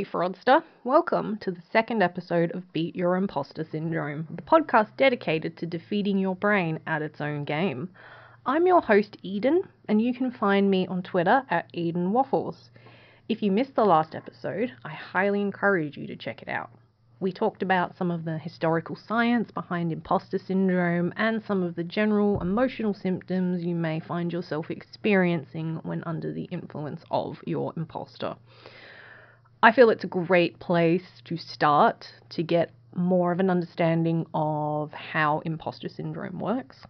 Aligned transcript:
Hey, 0.00 0.06
fraudster! 0.06 0.62
Welcome 0.82 1.36
to 1.42 1.50
the 1.50 1.60
second 1.70 2.02
episode 2.02 2.52
of 2.52 2.72
Beat 2.72 2.96
Your 2.96 3.16
Imposter 3.16 3.64
Syndrome, 3.70 4.26
the 4.30 4.40
podcast 4.40 4.96
dedicated 4.96 5.58
to 5.58 5.66
defeating 5.66 6.16
your 6.16 6.34
brain 6.34 6.80
at 6.86 7.02
its 7.02 7.20
own 7.20 7.44
game. 7.44 7.90
I'm 8.46 8.66
your 8.66 8.80
host, 8.80 9.18
Eden, 9.22 9.62
and 9.88 10.00
you 10.00 10.14
can 10.14 10.30
find 10.30 10.70
me 10.70 10.86
on 10.86 11.02
Twitter 11.02 11.44
at 11.50 11.68
Eden 11.74 12.12
Waffles. 12.12 12.70
If 13.28 13.42
you 13.42 13.52
missed 13.52 13.74
the 13.74 13.84
last 13.84 14.14
episode, 14.14 14.72
I 14.86 14.94
highly 14.94 15.42
encourage 15.42 15.98
you 15.98 16.06
to 16.06 16.16
check 16.16 16.40
it 16.40 16.48
out. 16.48 16.70
We 17.20 17.30
talked 17.30 17.62
about 17.62 17.94
some 17.94 18.10
of 18.10 18.24
the 18.24 18.38
historical 18.38 18.96
science 18.96 19.50
behind 19.50 19.92
imposter 19.92 20.38
syndrome 20.38 21.12
and 21.18 21.44
some 21.44 21.62
of 21.62 21.74
the 21.74 21.84
general 21.84 22.40
emotional 22.40 22.94
symptoms 22.94 23.64
you 23.64 23.74
may 23.74 24.00
find 24.00 24.32
yourself 24.32 24.70
experiencing 24.70 25.80
when 25.82 26.02
under 26.04 26.32
the 26.32 26.44
influence 26.44 27.02
of 27.10 27.42
your 27.44 27.74
imposter. 27.76 28.36
I 29.62 29.72
feel 29.72 29.90
it's 29.90 30.04
a 30.04 30.08
great 30.08 30.58
place 30.58 31.20
to 31.26 31.36
start 31.36 32.14
to 32.30 32.42
get 32.42 32.70
more 32.94 33.30
of 33.30 33.40
an 33.40 33.50
understanding 33.50 34.24
of 34.32 34.90
how 34.94 35.40
imposter 35.40 35.90
syndrome 35.90 36.38
works. 36.38 36.86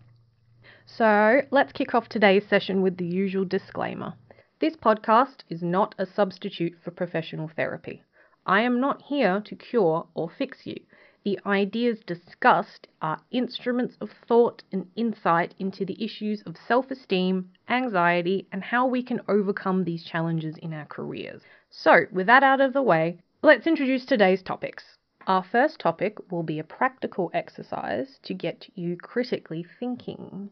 So, 0.86 1.42
let's 1.50 1.72
kick 1.72 1.96
off 1.96 2.08
today's 2.08 2.46
session 2.46 2.80
with 2.80 2.96
the 2.96 3.04
usual 3.04 3.44
disclaimer. 3.44 4.14
This 4.60 4.76
podcast 4.76 5.42
is 5.48 5.64
not 5.64 5.96
a 5.98 6.06
substitute 6.06 6.78
for 6.80 6.92
professional 6.92 7.48
therapy. 7.48 8.04
I 8.46 8.60
am 8.60 8.78
not 8.78 9.02
here 9.02 9.40
to 9.46 9.56
cure 9.56 10.06
or 10.14 10.30
fix 10.30 10.64
you. 10.64 10.76
The 11.24 11.40
ideas 11.44 11.98
discussed 12.06 12.86
are 13.02 13.20
instruments 13.32 13.96
of 14.00 14.12
thought 14.12 14.62
and 14.70 14.88
insight 14.94 15.56
into 15.58 15.84
the 15.84 16.00
issues 16.00 16.40
of 16.42 16.56
self 16.56 16.92
esteem, 16.92 17.50
anxiety, 17.68 18.46
and 18.52 18.62
how 18.62 18.86
we 18.86 19.02
can 19.02 19.22
overcome 19.26 19.82
these 19.82 20.04
challenges 20.04 20.56
in 20.58 20.72
our 20.72 20.86
careers. 20.86 21.42
So, 21.72 22.06
with 22.10 22.26
that 22.26 22.42
out 22.42 22.60
of 22.60 22.72
the 22.72 22.82
way, 22.82 23.20
let's 23.42 23.64
introduce 23.64 24.04
today's 24.04 24.42
topics. 24.42 24.98
Our 25.28 25.44
first 25.44 25.78
topic 25.78 26.18
will 26.28 26.42
be 26.42 26.58
a 26.58 26.64
practical 26.64 27.30
exercise 27.32 28.18
to 28.24 28.34
get 28.34 28.68
you 28.74 28.96
critically 28.96 29.64
thinking. 29.78 30.50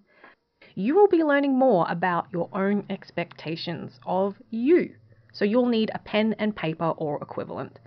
You 0.76 0.94
will 0.94 1.08
be 1.08 1.24
learning 1.24 1.58
more 1.58 1.86
about 1.88 2.28
your 2.32 2.48
own 2.52 2.86
expectations 2.88 3.98
of 4.06 4.40
you. 4.50 4.94
So, 5.32 5.44
you'll 5.44 5.66
need 5.66 5.90
a 5.92 5.98
pen 5.98 6.36
and 6.38 6.54
paper 6.54 6.90
or 6.96 7.20
equivalent. 7.20 7.80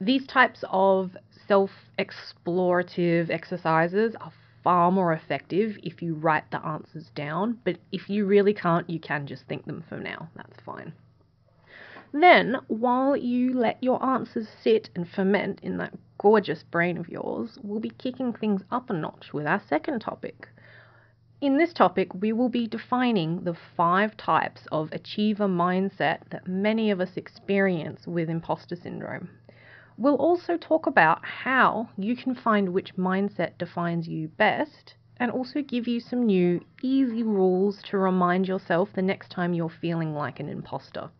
These 0.00 0.26
types 0.26 0.64
of 0.70 1.16
self 1.46 1.70
explorative 2.00 3.30
exercises 3.30 4.16
are 4.20 4.32
far 4.64 4.90
more 4.90 5.12
effective 5.12 5.78
if 5.84 6.02
you 6.02 6.14
write 6.14 6.50
the 6.50 6.66
answers 6.66 7.10
down, 7.10 7.60
but 7.62 7.78
if 7.92 8.10
you 8.10 8.26
really 8.26 8.54
can't, 8.54 8.90
you 8.90 8.98
can 8.98 9.24
just 9.28 9.46
think 9.46 9.66
them 9.66 9.84
for 9.88 9.98
now. 10.00 10.28
That's 10.34 10.60
fine. 10.62 10.94
Then, 12.16 12.60
while 12.68 13.16
you 13.16 13.52
let 13.52 13.82
your 13.82 14.00
answers 14.00 14.48
sit 14.48 14.88
and 14.94 15.08
ferment 15.08 15.58
in 15.64 15.78
that 15.78 15.98
gorgeous 16.16 16.62
brain 16.62 16.96
of 16.96 17.08
yours, 17.08 17.58
we'll 17.60 17.80
be 17.80 17.90
kicking 17.90 18.32
things 18.32 18.62
up 18.70 18.88
a 18.88 18.92
notch 18.92 19.32
with 19.34 19.48
our 19.48 19.58
second 19.58 19.98
topic. 19.98 20.48
In 21.40 21.56
this 21.56 21.72
topic, 21.72 22.14
we 22.14 22.32
will 22.32 22.48
be 22.48 22.68
defining 22.68 23.42
the 23.42 23.54
five 23.54 24.16
types 24.16 24.64
of 24.70 24.92
achiever 24.92 25.48
mindset 25.48 26.20
that 26.30 26.46
many 26.46 26.92
of 26.92 27.00
us 27.00 27.16
experience 27.16 28.06
with 28.06 28.30
imposter 28.30 28.76
syndrome. 28.76 29.28
We'll 29.98 30.14
also 30.14 30.56
talk 30.56 30.86
about 30.86 31.24
how 31.24 31.88
you 31.98 32.14
can 32.14 32.36
find 32.36 32.68
which 32.68 32.94
mindset 32.94 33.58
defines 33.58 34.06
you 34.06 34.28
best 34.28 34.94
and 35.16 35.32
also 35.32 35.62
give 35.62 35.88
you 35.88 35.98
some 35.98 36.26
new, 36.26 36.64
easy 36.80 37.24
rules 37.24 37.82
to 37.90 37.98
remind 37.98 38.46
yourself 38.46 38.92
the 38.92 39.02
next 39.02 39.32
time 39.32 39.52
you're 39.52 39.68
feeling 39.68 40.14
like 40.14 40.38
an 40.38 40.48
imposter. 40.48 41.10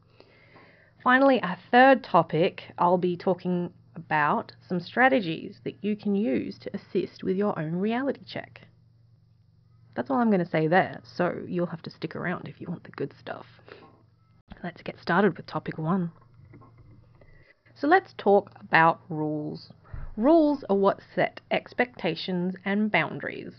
Finally, 1.05 1.43
our 1.43 1.59
third 1.71 2.03
topic, 2.03 2.63
I'll 2.79 2.97
be 2.97 3.15
talking 3.15 3.71
about 3.95 4.53
some 4.67 4.81
strategies 4.81 5.61
that 5.63 5.77
you 5.83 5.95
can 5.95 6.15
use 6.15 6.59
to 6.61 6.75
assist 6.75 7.23
with 7.23 7.37
your 7.37 7.57
own 7.59 7.73
reality 7.73 8.23
check. 8.25 8.63
That's 9.95 10.11
all 10.11 10.17
I'm 10.17 10.31
going 10.31 10.43
to 10.43 10.51
say 10.51 10.67
there, 10.67 11.03
so 11.05 11.43
you'll 11.47 11.67
have 11.67 11.83
to 11.83 11.91
stick 11.91 12.17
around 12.17 12.49
if 12.49 12.59
you 12.59 12.69
want 12.69 12.85
the 12.85 12.91
good 12.93 13.13
stuff. 13.21 13.45
Let's 14.63 14.81
get 14.81 14.99
started 14.99 15.37
with 15.37 15.45
topic 15.45 15.77
one. 15.77 16.11
So 17.75 17.87
let's 17.87 18.15
talk 18.17 18.51
about 18.59 19.01
rules. 19.11 19.71
Rules 20.17 20.65
are 20.71 20.77
what 20.77 21.01
set 21.15 21.39
expectations 21.51 22.55
and 22.65 22.91
boundaries. 22.91 23.53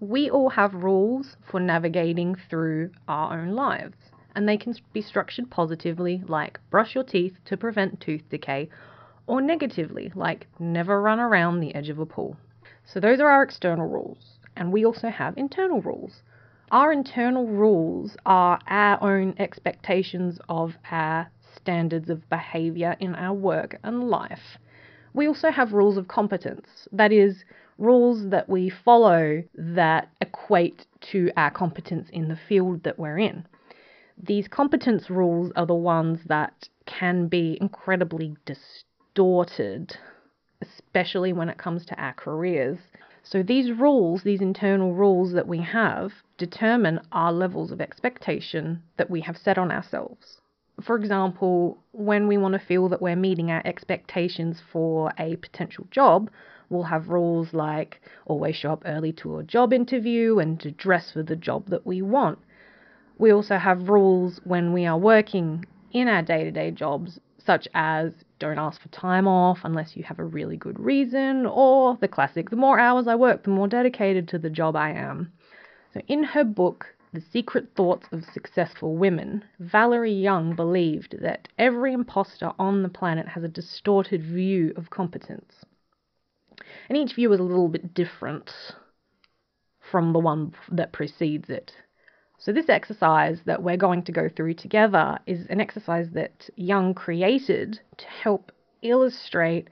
We 0.00 0.30
all 0.30 0.50
have 0.50 0.74
rules 0.74 1.36
for 1.48 1.60
navigating 1.60 2.34
through 2.50 2.90
our 3.06 3.40
own 3.40 3.50
lives, 3.50 3.96
and 4.38 4.48
they 4.48 4.56
can 4.56 4.72
be 4.92 5.02
structured 5.02 5.50
positively, 5.50 6.22
like 6.28 6.60
brush 6.70 6.94
your 6.94 7.02
teeth 7.02 7.36
to 7.44 7.56
prevent 7.56 8.00
tooth 8.00 8.22
decay, 8.30 8.68
or 9.26 9.40
negatively, 9.40 10.12
like 10.14 10.46
never 10.60 11.02
run 11.02 11.18
around 11.18 11.58
the 11.58 11.74
edge 11.74 11.88
of 11.88 11.98
a 11.98 12.06
pool. 12.06 12.36
So, 12.84 13.00
those 13.00 13.18
are 13.18 13.28
our 13.28 13.42
external 13.42 13.88
rules, 13.88 14.38
and 14.54 14.70
we 14.70 14.86
also 14.86 15.08
have 15.08 15.36
internal 15.36 15.80
rules. 15.80 16.22
Our 16.70 16.92
internal 16.92 17.48
rules 17.48 18.16
are 18.24 18.60
our 18.68 19.02
own 19.02 19.34
expectations 19.38 20.38
of 20.48 20.76
our 20.88 21.32
standards 21.56 22.08
of 22.08 22.30
behaviour 22.30 22.94
in 23.00 23.16
our 23.16 23.34
work 23.34 23.80
and 23.82 24.08
life. 24.08 24.56
We 25.14 25.26
also 25.26 25.50
have 25.50 25.72
rules 25.72 25.96
of 25.96 26.06
competence, 26.06 26.86
that 26.92 27.10
is, 27.10 27.44
rules 27.76 28.28
that 28.30 28.48
we 28.48 28.70
follow 28.70 29.42
that 29.54 30.10
equate 30.20 30.86
to 31.10 31.32
our 31.36 31.50
competence 31.50 32.08
in 32.10 32.28
the 32.28 32.38
field 32.48 32.84
that 32.84 33.00
we're 33.00 33.18
in. 33.18 33.44
These 34.22 34.48
competence 34.48 35.08
rules 35.08 35.52
are 35.56 35.66
the 35.66 35.74
ones 35.74 36.24
that 36.24 36.68
can 36.86 37.28
be 37.28 37.56
incredibly 37.60 38.36
distorted, 38.44 39.96
especially 40.60 41.32
when 41.32 41.48
it 41.48 41.58
comes 41.58 41.86
to 41.86 42.00
our 42.00 42.14
careers. 42.14 42.78
So, 43.22 43.42
these 43.42 43.70
rules, 43.72 44.22
these 44.22 44.40
internal 44.40 44.94
rules 44.94 45.32
that 45.32 45.46
we 45.46 45.58
have, 45.58 46.12
determine 46.36 47.00
our 47.12 47.32
levels 47.32 47.70
of 47.70 47.80
expectation 47.80 48.82
that 48.96 49.10
we 49.10 49.20
have 49.20 49.36
set 49.36 49.58
on 49.58 49.70
ourselves 49.70 50.40
for 50.82 50.96
example, 50.96 51.78
when 51.92 52.28
we 52.28 52.38
want 52.38 52.52
to 52.52 52.58
feel 52.58 52.88
that 52.88 53.02
we're 53.02 53.16
meeting 53.16 53.50
our 53.50 53.62
expectations 53.64 54.62
for 54.72 55.12
a 55.18 55.36
potential 55.36 55.86
job, 55.90 56.30
we'll 56.70 56.84
have 56.84 57.08
rules 57.08 57.52
like 57.52 58.00
always 58.26 58.54
show 58.54 58.72
up 58.72 58.82
early 58.86 59.12
to 59.12 59.38
a 59.38 59.42
job 59.42 59.72
interview 59.72 60.38
and 60.38 60.60
to 60.60 60.70
dress 60.70 61.10
for 61.10 61.22
the 61.22 61.36
job 61.36 61.66
that 61.68 61.84
we 61.84 62.00
want. 62.02 62.38
We 63.18 63.32
also 63.32 63.56
have 63.56 63.88
rules 63.88 64.40
when 64.44 64.72
we 64.72 64.86
are 64.86 64.96
working 64.96 65.64
in 65.92 66.06
our 66.06 66.22
day 66.22 66.44
to 66.44 66.52
day 66.52 66.70
jobs, 66.70 67.18
such 67.38 67.66
as 67.74 68.12
don't 68.38 68.58
ask 68.58 68.80
for 68.80 68.88
time 68.88 69.26
off 69.26 69.60
unless 69.64 69.96
you 69.96 70.04
have 70.04 70.20
a 70.20 70.24
really 70.24 70.56
good 70.56 70.78
reason, 70.78 71.44
or 71.44 71.96
the 72.00 72.06
classic 72.06 72.50
the 72.50 72.56
more 72.56 72.78
hours 72.78 73.08
I 73.08 73.16
work, 73.16 73.42
the 73.42 73.50
more 73.50 73.66
dedicated 73.66 74.28
to 74.28 74.38
the 74.38 74.50
job 74.50 74.76
I 74.76 74.90
am. 74.90 75.32
So, 75.92 76.00
in 76.06 76.22
her 76.22 76.44
book, 76.44 76.94
the 77.12 77.20
Secret 77.20 77.74
Thoughts 77.74 78.06
of 78.12 78.24
Successful 78.24 78.96
Women, 78.96 79.42
Valerie 79.58 80.12
Young 80.12 80.54
believed 80.54 81.16
that 81.20 81.48
every 81.58 81.92
imposter 81.94 82.52
on 82.58 82.82
the 82.84 82.88
planet 82.88 83.26
has 83.28 83.42
a 83.42 83.48
distorted 83.48 84.22
view 84.22 84.72
of 84.76 84.90
competence. 84.90 85.64
And 86.88 86.96
each 86.96 87.14
view 87.14 87.32
is 87.32 87.40
a 87.40 87.44
little 87.44 87.68
bit 87.68 87.94
different 87.94 88.52
from 89.80 90.12
the 90.12 90.18
one 90.18 90.52
that 90.70 90.92
precedes 90.92 91.48
it. 91.48 91.72
So, 92.48 92.52
this 92.54 92.70
exercise 92.70 93.42
that 93.44 93.62
we're 93.62 93.76
going 93.76 94.04
to 94.04 94.10
go 94.10 94.30
through 94.34 94.54
together 94.54 95.18
is 95.26 95.44
an 95.50 95.60
exercise 95.60 96.08
that 96.14 96.48
Young 96.56 96.94
created 96.94 97.78
to 97.98 98.06
help 98.06 98.52
illustrate 98.80 99.68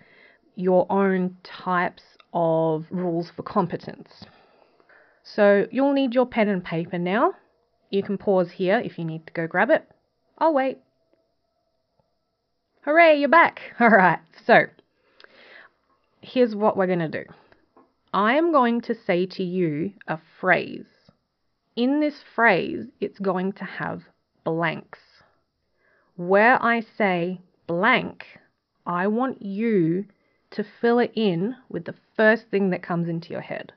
your 0.56 0.84
own 0.93 1.38
types 1.43 2.02
of 2.34 2.84
rules 2.90 3.32
for 3.34 3.43
competence. 3.43 4.26
So 5.25 5.67
you'll 5.70 5.94
need 5.94 6.12
your 6.12 6.26
pen 6.26 6.50
and 6.50 6.62
paper 6.62 6.99
now. 6.99 7.32
You 7.88 8.02
can 8.02 8.19
pause 8.19 8.50
here 8.50 8.78
if 8.84 8.99
you 8.99 9.06
need 9.06 9.26
to 9.26 9.32
go 9.32 9.46
grab 9.46 9.70
it. 9.70 9.88
I'll 10.37 10.52
wait. 10.52 10.76
Hooray, 12.82 13.19
you're 13.19 13.31
back! 13.31 13.58
Alright, 13.81 14.20
so 14.44 14.67
here's 16.20 16.55
what 16.55 16.76
we're 16.76 16.87
going 16.87 16.99
to 16.99 17.08
do 17.08 17.25
I 18.12 18.34
am 18.34 18.52
going 18.52 18.82
to 18.82 18.94
say 18.94 19.25
to 19.25 19.43
you 19.43 19.94
a 20.06 20.19
phrase. 20.38 20.84
In 21.76 22.00
this 22.00 22.23
phrase, 22.34 22.87
it's 23.00 23.19
going 23.19 23.52
to 23.52 23.64
have 23.64 24.02
blanks. 24.44 24.99
Where 26.17 26.61
I 26.62 26.81
say 26.81 27.43
blank, 27.67 28.25
I 28.87 29.06
want 29.08 29.43
you 29.43 30.06
to 30.52 30.64
fill 30.81 30.99
it 30.99 31.12
in 31.14 31.55
with 31.69 31.84
the 31.84 31.94
first 32.17 32.46
thing 32.50 32.70
that 32.70 32.82
comes 32.82 33.11
into 33.11 33.28
your 33.28 33.43
head. 33.43 33.75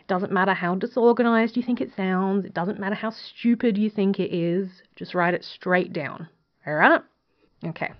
It 0.00 0.06
doesn't 0.06 0.32
matter 0.32 0.52
how 0.52 0.74
disorganized 0.74 1.56
you 1.56 1.62
think 1.62 1.80
it 1.80 1.94
sounds, 1.96 2.44
it 2.44 2.52
doesn't 2.52 2.78
matter 2.78 2.94
how 2.94 3.10
stupid 3.10 3.78
you 3.78 3.88
think 3.88 4.20
it 4.20 4.34
is, 4.34 4.82
just 4.94 5.14
write 5.14 5.32
it 5.32 5.44
straight 5.44 5.94
down. 5.94 6.28
Alright? 6.66 7.00
Okay. 7.64 7.92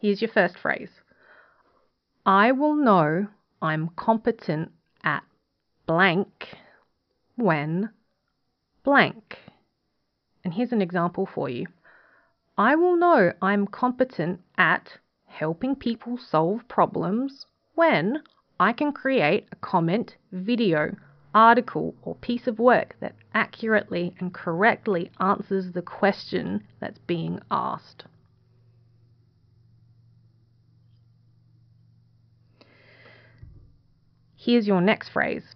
Here's 0.00 0.20
your 0.20 0.30
first 0.32 0.58
phrase 0.58 0.90
I 2.26 2.50
will 2.50 2.74
know 2.74 3.28
I'm 3.60 3.90
competent 3.96 4.72
at 5.04 5.22
blank 5.86 6.48
when 7.36 7.90
blank. 8.82 9.38
And 10.44 10.54
here's 10.54 10.72
an 10.72 10.82
example 10.82 11.26
for 11.26 11.48
you 11.48 11.66
I 12.58 12.74
will 12.74 12.96
know 12.96 13.32
I'm 13.40 13.66
competent 13.66 14.40
at 14.58 14.98
helping 15.26 15.74
people 15.74 16.18
solve 16.18 16.68
problems 16.68 17.46
when 17.74 18.22
I 18.60 18.72
can 18.72 18.92
create 18.92 19.48
a 19.50 19.56
comment, 19.56 20.16
video, 20.30 20.94
article, 21.34 21.94
or 22.02 22.14
piece 22.16 22.46
of 22.46 22.58
work 22.58 22.96
that 23.00 23.14
accurately 23.34 24.14
and 24.20 24.34
correctly 24.34 25.10
answers 25.18 25.72
the 25.72 25.82
question 25.82 26.62
that's 26.78 26.98
being 26.98 27.40
asked. 27.50 28.04
Here's 34.36 34.66
your 34.66 34.80
next 34.80 35.08
phrase. 35.10 35.54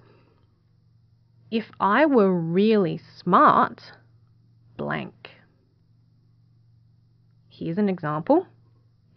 If 1.51 1.71
I 1.79 2.07
were 2.07 2.33
really 2.33 2.99
smart, 2.99 3.93
blank. 4.77 5.31
Here's 7.49 7.79
an 7.79 7.89
example. 7.89 8.47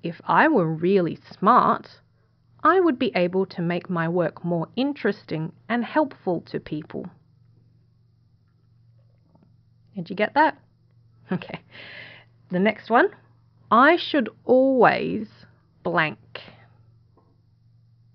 If 0.04 0.22
I 0.24 0.48
were 0.48 0.72
really 0.72 1.16
smart, 1.16 2.00
I 2.64 2.80
would 2.80 3.00
be 3.00 3.12
able 3.16 3.46
to 3.48 3.62
make 3.62 3.90
my 3.90 4.08
work 4.08 4.46
more 4.46 4.68
interesting 4.76 5.54
and 5.68 5.84
helpful 5.84 6.42
to 6.42 6.60
people. 6.60 7.08
Did 9.96 10.10
you 10.10 10.16
get 10.16 10.34
that? 10.36 10.58
Okay. 11.32 11.60
The 12.50 12.58
next 12.58 12.90
one. 12.90 13.10
I 13.70 13.98
should 13.98 14.30
always 14.46 15.28
blank. 15.84 16.40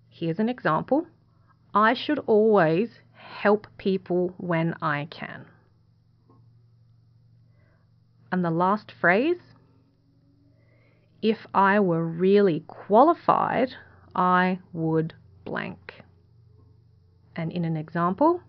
Here's 0.09 0.41
an 0.41 0.49
example. 0.49 1.07
I 1.73 1.95
should 1.95 2.19
always 2.27 2.91
help 3.45 3.67
people 3.77 4.33
when 4.39 4.75
I 4.81 5.07
can. 5.11 5.45
And 8.33 8.43
the 8.43 8.51
last 8.51 8.91
phrase. 8.91 9.43
If 11.21 11.47
I 11.53 11.79
were 11.79 12.07
really 12.07 12.61
qualified, 12.67 13.75
I 14.17 14.61
would 14.73 15.13
blank. 15.45 15.93
And 17.37 17.53
in 17.53 17.67
an 17.67 17.77
example, 17.77 18.41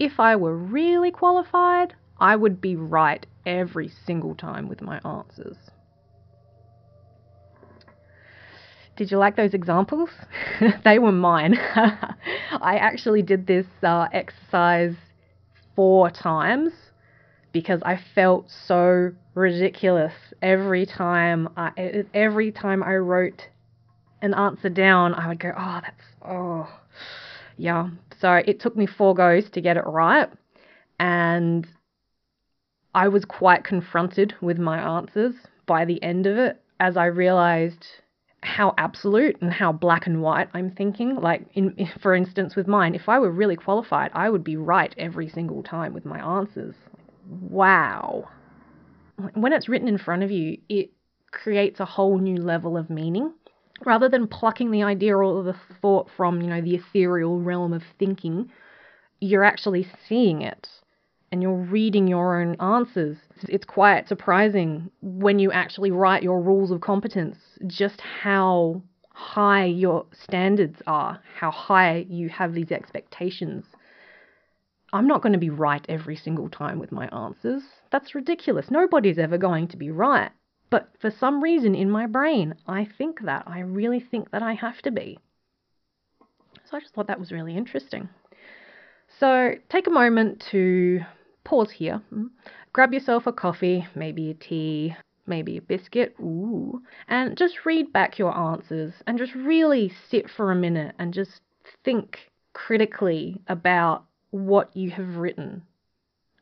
if 0.00 0.18
I 0.18 0.34
were 0.34 0.56
really 0.56 1.12
qualified, 1.12 1.94
I 2.18 2.34
would 2.34 2.60
be 2.60 2.74
right 2.74 3.24
every 3.46 3.86
single 3.86 4.34
time 4.34 4.66
with 4.68 4.82
my 4.82 4.98
answers. 5.04 5.70
Did 8.96 9.10
you 9.10 9.18
like 9.18 9.36
those 9.36 9.54
examples? 9.54 10.10
they 10.84 10.98
were 10.98 11.12
mine. 11.12 11.54
I 11.74 12.76
actually 12.80 13.22
did 13.22 13.46
this 13.46 13.66
uh, 13.82 14.08
exercise 14.12 14.94
four 15.74 16.10
times 16.10 16.72
because 17.52 17.80
I 17.84 17.98
felt 18.14 18.50
so 18.66 19.12
ridiculous 19.34 20.12
every 20.42 20.84
time 20.84 21.48
I 21.56 22.04
every 22.12 22.52
time 22.52 22.82
I 22.82 22.96
wrote 22.96 23.48
an 24.20 24.34
answer 24.34 24.68
down, 24.68 25.14
I 25.14 25.28
would 25.28 25.40
go, 25.40 25.52
oh, 25.56 25.80
that's, 25.82 26.04
oh, 26.24 26.68
yeah. 27.56 27.88
So 28.20 28.34
it 28.34 28.60
took 28.60 28.76
me 28.76 28.86
four 28.86 29.14
goes 29.14 29.50
to 29.50 29.60
get 29.60 29.76
it 29.76 29.84
right. 29.86 30.28
And 31.00 31.66
I 32.94 33.08
was 33.08 33.24
quite 33.24 33.64
confronted 33.64 34.34
with 34.40 34.58
my 34.58 34.78
answers 34.98 35.34
by 35.66 35.84
the 35.84 36.00
end 36.02 36.26
of 36.26 36.36
it 36.36 36.62
as 36.78 36.96
I 36.96 37.06
realized 37.06 37.86
how 38.42 38.74
absolute 38.76 39.40
and 39.40 39.52
how 39.52 39.72
black 39.72 40.06
and 40.06 40.20
white 40.20 40.48
I'm 40.52 40.70
thinking. 40.70 41.16
Like, 41.16 41.46
in, 41.54 41.88
for 42.00 42.14
instance, 42.14 42.56
with 42.56 42.66
mine, 42.66 42.94
if 42.94 43.08
I 43.08 43.18
were 43.18 43.30
really 43.30 43.56
qualified, 43.56 44.10
I 44.14 44.30
would 44.30 44.44
be 44.44 44.56
right 44.56 44.94
every 44.98 45.28
single 45.28 45.62
time 45.62 45.94
with 45.94 46.04
my 46.04 46.18
answers. 46.18 46.74
Wow. 47.28 48.28
When 49.34 49.52
it's 49.52 49.68
written 49.68 49.88
in 49.88 49.98
front 49.98 50.22
of 50.22 50.30
you, 50.30 50.58
it 50.68 50.90
creates 51.30 51.80
a 51.80 51.84
whole 51.84 52.18
new 52.18 52.36
level 52.36 52.76
of 52.76 52.90
meaning 52.90 53.32
rather 53.84 54.08
than 54.08 54.26
plucking 54.26 54.70
the 54.70 54.82
idea 54.82 55.16
or 55.16 55.42
the 55.42 55.56
thought 55.80 56.08
from, 56.16 56.40
you 56.40 56.48
know, 56.48 56.60
the 56.60 56.74
ethereal 56.74 57.40
realm 57.40 57.72
of 57.72 57.82
thinking, 57.98 58.50
you're 59.20 59.44
actually 59.44 59.86
seeing 60.08 60.42
it 60.42 60.68
and 61.32 61.42
you're 61.42 61.54
reading 61.54 62.06
your 62.06 62.40
own 62.40 62.54
answers. 62.60 63.16
It's 63.48 63.64
quite 63.64 64.06
surprising 64.06 64.90
when 65.00 65.38
you 65.38 65.50
actually 65.50 65.90
write 65.90 66.22
your 66.22 66.42
rules 66.42 66.70
of 66.70 66.82
competence 66.82 67.38
just 67.66 68.00
how 68.02 68.82
high 69.08 69.64
your 69.64 70.04
standards 70.12 70.82
are, 70.86 71.20
how 71.38 71.50
high 71.50 72.04
you 72.08 72.28
have 72.28 72.52
these 72.52 72.70
expectations. 72.70 73.64
I'm 74.92 75.08
not 75.08 75.22
going 75.22 75.32
to 75.32 75.38
be 75.38 75.48
right 75.48 75.84
every 75.88 76.16
single 76.16 76.50
time 76.50 76.78
with 76.78 76.92
my 76.92 77.08
answers. 77.08 77.62
That's 77.90 78.14
ridiculous. 78.14 78.70
Nobody's 78.70 79.18
ever 79.18 79.38
going 79.38 79.68
to 79.68 79.78
be 79.78 79.90
right. 79.90 80.30
But 80.68 80.90
for 81.00 81.10
some 81.10 81.42
reason 81.42 81.74
in 81.74 81.90
my 81.90 82.06
brain, 82.06 82.54
I 82.66 82.86
think 82.98 83.22
that. 83.22 83.44
I 83.46 83.60
really 83.60 84.00
think 84.00 84.30
that 84.32 84.42
I 84.42 84.52
have 84.52 84.82
to 84.82 84.90
be. 84.90 85.18
So 86.70 86.76
I 86.76 86.80
just 86.80 86.94
thought 86.94 87.06
that 87.06 87.20
was 87.20 87.32
really 87.32 87.56
interesting. 87.56 88.10
So 89.18 89.52
take 89.70 89.86
a 89.86 89.90
moment 89.90 90.44
to 90.50 91.00
pause 91.44 91.70
here. 91.70 92.02
Hmm, 92.10 92.26
grab 92.72 92.92
yourself 92.92 93.26
a 93.26 93.32
coffee, 93.32 93.86
maybe 93.94 94.30
a 94.30 94.34
tea, 94.34 94.96
maybe 95.26 95.56
a 95.56 95.62
biscuit, 95.62 96.14
ooh, 96.20 96.82
and 97.08 97.36
just 97.36 97.64
read 97.64 97.92
back 97.92 98.18
your 98.18 98.36
answers 98.36 98.94
and 99.06 99.18
just 99.18 99.34
really 99.34 99.92
sit 100.10 100.28
for 100.28 100.50
a 100.50 100.56
minute 100.56 100.94
and 100.98 101.14
just 101.14 101.40
think 101.84 102.30
critically 102.52 103.40
about 103.48 104.04
what 104.30 104.74
you 104.76 104.90
have 104.90 105.16
written. 105.16 105.62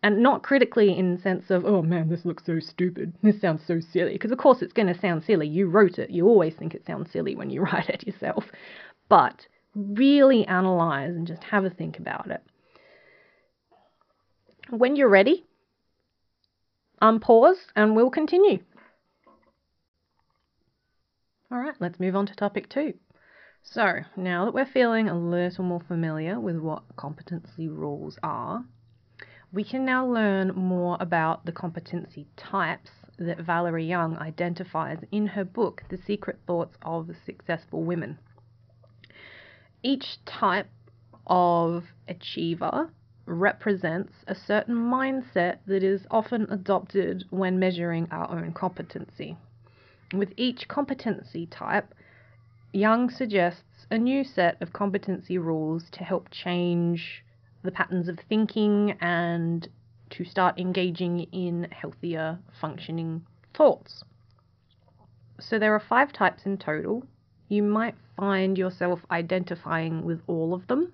And 0.02 0.22
not 0.22 0.42
critically 0.42 0.96
in 0.96 1.14
the 1.14 1.20
sense 1.20 1.50
of 1.50 1.66
oh 1.66 1.82
man 1.82 2.08
this 2.08 2.24
looks 2.24 2.46
so 2.46 2.58
stupid. 2.58 3.12
This 3.22 3.38
sounds 3.40 3.62
so 3.66 3.80
silly. 3.80 4.12
Because 4.12 4.32
of 4.32 4.38
course 4.38 4.62
it's 4.62 4.72
going 4.72 4.88
to 4.88 4.98
sound 4.98 5.24
silly. 5.24 5.46
You 5.46 5.66
wrote 5.66 5.98
it. 5.98 6.08
You 6.08 6.26
always 6.26 6.54
think 6.54 6.74
it 6.74 6.86
sounds 6.86 7.10
silly 7.10 7.36
when 7.36 7.50
you 7.50 7.60
write 7.64 7.90
it 7.90 8.06
yourself. 8.06 8.46
But 9.10 9.46
really 9.74 10.46
analyze 10.46 11.14
and 11.14 11.26
just 11.26 11.44
have 11.44 11.64
a 11.66 11.70
think 11.70 11.98
about 11.98 12.30
it 12.30 12.42
when 14.70 14.96
you're 14.96 15.08
ready 15.08 15.44
um, 17.02 17.20
unpause 17.20 17.56
and 17.76 17.96
we'll 17.96 18.10
continue 18.10 18.58
all 21.50 21.58
right 21.58 21.74
let's 21.80 22.00
move 22.00 22.14
on 22.14 22.26
to 22.26 22.34
topic 22.34 22.68
two 22.68 22.94
so 23.62 24.00
now 24.16 24.44
that 24.44 24.54
we're 24.54 24.64
feeling 24.66 25.08
a 25.08 25.18
little 25.18 25.64
more 25.64 25.82
familiar 25.86 26.40
with 26.40 26.56
what 26.56 26.82
competency 26.96 27.68
rules 27.68 28.18
are 28.22 28.64
we 29.52 29.64
can 29.64 29.84
now 29.84 30.06
learn 30.06 30.52
more 30.54 30.96
about 31.00 31.44
the 31.44 31.52
competency 31.52 32.28
types 32.36 32.90
that 33.18 33.40
Valerie 33.40 33.84
Young 33.84 34.16
identifies 34.16 34.98
in 35.10 35.26
her 35.26 35.44
book, 35.44 35.82
The 35.90 35.98
Secret 36.06 36.38
Thoughts 36.46 36.76
of 36.82 37.10
Successful 37.26 37.82
Women. 37.82 38.18
Each 39.82 40.24
type 40.24 40.68
of 41.26 41.84
achiever 42.06 42.90
represents 43.30 44.12
a 44.26 44.34
certain 44.34 44.74
mindset 44.74 45.58
that 45.66 45.82
is 45.82 46.06
often 46.10 46.46
adopted 46.50 47.24
when 47.30 47.58
measuring 47.58 48.08
our 48.10 48.30
own 48.30 48.52
competency. 48.52 49.36
With 50.12 50.32
each 50.36 50.66
competency 50.68 51.46
type, 51.46 51.94
Young 52.72 53.10
suggests 53.10 53.86
a 53.90 53.98
new 53.98 54.22
set 54.22 54.60
of 54.62 54.72
competency 54.72 55.38
rules 55.38 55.90
to 55.90 56.04
help 56.04 56.30
change 56.30 57.24
the 57.62 57.72
patterns 57.72 58.08
of 58.08 58.20
thinking 58.28 58.92
and 59.00 59.68
to 60.10 60.24
start 60.24 60.58
engaging 60.58 61.20
in 61.32 61.68
healthier 61.72 62.38
functioning 62.60 63.26
thoughts. 63.54 64.04
So 65.40 65.58
there 65.58 65.74
are 65.74 65.80
five 65.80 66.12
types 66.12 66.46
in 66.46 66.58
total. 66.58 67.04
You 67.48 67.64
might 67.64 67.96
find 68.16 68.56
yourself 68.56 69.00
identifying 69.10 70.04
with 70.04 70.20
all 70.28 70.54
of 70.54 70.66
them, 70.68 70.92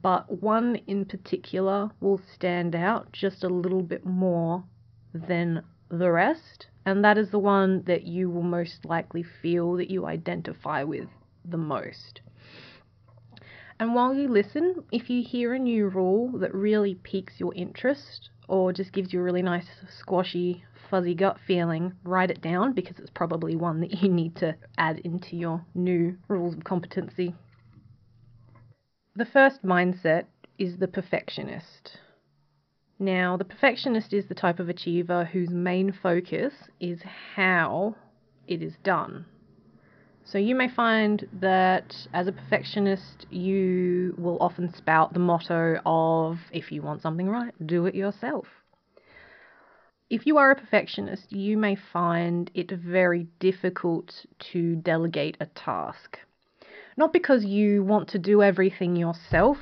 but 0.00 0.42
one 0.42 0.76
in 0.86 1.04
particular 1.04 1.90
will 2.00 2.18
stand 2.18 2.74
out 2.74 3.12
just 3.12 3.44
a 3.44 3.48
little 3.48 3.82
bit 3.82 4.06
more 4.06 4.64
than 5.12 5.62
the 5.90 6.10
rest, 6.10 6.66
and 6.86 7.04
that 7.04 7.18
is 7.18 7.30
the 7.30 7.38
one 7.38 7.82
that 7.82 8.04
you 8.04 8.30
will 8.30 8.42
most 8.42 8.84
likely 8.84 9.22
feel 9.22 9.74
that 9.74 9.90
you 9.90 10.06
identify 10.06 10.82
with 10.82 11.08
the 11.44 11.58
most. 11.58 12.20
And 13.78 13.94
while 13.94 14.14
you 14.14 14.28
listen, 14.28 14.84
if 14.92 15.10
you 15.10 15.22
hear 15.22 15.54
a 15.54 15.58
new 15.58 15.88
rule 15.88 16.38
that 16.38 16.54
really 16.54 16.94
piques 16.94 17.40
your 17.40 17.52
interest 17.54 18.30
or 18.48 18.72
just 18.72 18.92
gives 18.92 19.12
you 19.12 19.20
a 19.20 19.22
really 19.22 19.42
nice, 19.42 19.66
squashy, 19.98 20.64
fuzzy 20.88 21.14
gut 21.14 21.38
feeling, 21.46 21.92
write 22.04 22.30
it 22.30 22.40
down 22.40 22.72
because 22.72 22.98
it's 22.98 23.10
probably 23.10 23.56
one 23.56 23.80
that 23.80 24.02
you 24.02 24.08
need 24.08 24.36
to 24.36 24.54
add 24.78 25.00
into 25.00 25.36
your 25.36 25.64
new 25.74 26.16
rules 26.28 26.54
of 26.54 26.64
competency. 26.64 27.34
The 29.14 29.26
first 29.26 29.62
mindset 29.62 30.24
is 30.58 30.78
the 30.78 30.88
perfectionist. 30.88 31.98
Now, 32.98 33.36
the 33.36 33.44
perfectionist 33.44 34.14
is 34.14 34.26
the 34.26 34.34
type 34.34 34.58
of 34.58 34.70
achiever 34.70 35.26
whose 35.26 35.50
main 35.50 35.92
focus 35.92 36.54
is 36.80 37.02
how 37.34 37.94
it 38.46 38.62
is 38.62 38.78
done. 38.82 39.26
So 40.24 40.38
you 40.38 40.54
may 40.54 40.68
find 40.68 41.28
that 41.40 41.94
as 42.14 42.26
a 42.26 42.32
perfectionist, 42.32 43.26
you 43.28 44.14
will 44.16 44.38
often 44.40 44.72
spout 44.72 45.12
the 45.12 45.18
motto 45.18 45.78
of 45.84 46.38
if 46.50 46.72
you 46.72 46.80
want 46.80 47.02
something 47.02 47.28
right, 47.28 47.52
do 47.66 47.84
it 47.84 47.94
yourself. 47.94 48.46
If 50.08 50.26
you 50.26 50.38
are 50.38 50.52
a 50.52 50.56
perfectionist, 50.56 51.32
you 51.32 51.58
may 51.58 51.74
find 51.74 52.50
it 52.54 52.70
very 52.70 53.24
difficult 53.40 54.24
to 54.52 54.76
delegate 54.76 55.36
a 55.38 55.46
task. 55.46 56.18
Not 56.96 57.12
because 57.12 57.44
you 57.44 57.82
want 57.82 58.08
to 58.08 58.18
do 58.18 58.42
everything 58.42 58.96
yourself, 58.96 59.58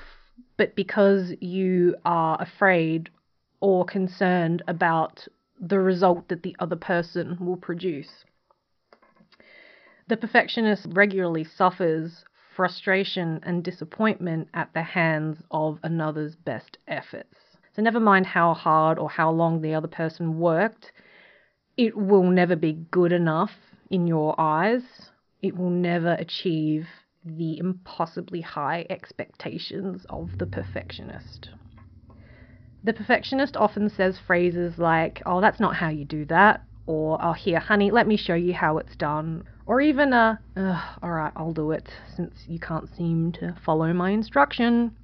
but 0.57 0.75
because 0.75 1.33
you 1.41 1.95
are 2.05 2.37
afraid 2.41 3.09
or 3.61 3.85
concerned 3.85 4.63
about 4.67 5.27
the 5.61 5.79
result 5.79 6.29
that 6.29 6.43
the 6.43 6.57
other 6.59 6.77
person 6.77 7.37
will 7.41 7.57
produce. 7.57 8.25
The 10.09 10.17
perfectionist 10.17 10.87
regularly 10.91 11.45
suffers 11.45 12.25
frustration 12.57 13.39
and 13.45 13.63
disappointment 13.63 14.49
at 14.55 14.73
the 14.75 14.83
hands 14.83 15.39
of 15.51 15.79
another's 15.85 16.35
best 16.35 16.79
efforts. 16.89 17.37
So, 17.75 17.83
never 17.83 18.01
mind 18.01 18.27
how 18.27 18.55
hard 18.55 18.99
or 18.99 19.09
how 19.09 19.31
long 19.31 19.61
the 19.61 19.75
other 19.75 19.89
person 19.89 20.41
worked, 20.41 20.91
it 21.77 21.97
will 21.97 22.25
never 22.25 22.57
be 22.57 22.73
good 22.91 23.13
enough 23.13 23.53
in 23.89 24.09
your 24.09 24.35
eyes. 24.39 24.83
It 25.41 25.57
will 25.57 25.71
never 25.71 26.15
achieve 26.15 26.89
the 27.25 27.59
impossibly 27.59 28.41
high 28.41 28.87
expectations 28.91 30.07
of 30.09 30.39
the 30.39 30.47
perfectionist. 30.47 31.51
The 32.83 32.95
perfectionist 32.95 33.57
often 33.57 33.91
says 33.91 34.19
phrases 34.19 34.79
like, 34.79 35.23
Oh, 35.27 35.41
that's 35.41 35.61
not 35.61 35.77
how 35.77 35.89
you 35.89 36.05
do 36.05 36.25
that, 36.27 36.65
or 36.87 37.19
Oh, 37.23 37.33
here, 37.33 37.59
honey, 37.59 37.91
let 37.91 38.07
me 38.07 38.17
show 38.17 38.35
you 38.35 38.55
how 38.55 38.79
it's 38.79 38.97
done, 38.97 39.45
or 39.67 39.83
even 39.83 40.13
a, 40.15 40.41
Alright, 41.03 41.33
I'll 41.37 41.53
do 41.53 41.73
it, 41.73 41.93
since 42.17 42.45
you 42.49 42.59
can't 42.59 42.89
seem 42.95 43.33
to 43.33 43.55
follow 43.65 43.93
my 43.93 44.11
instruction. 44.11 44.97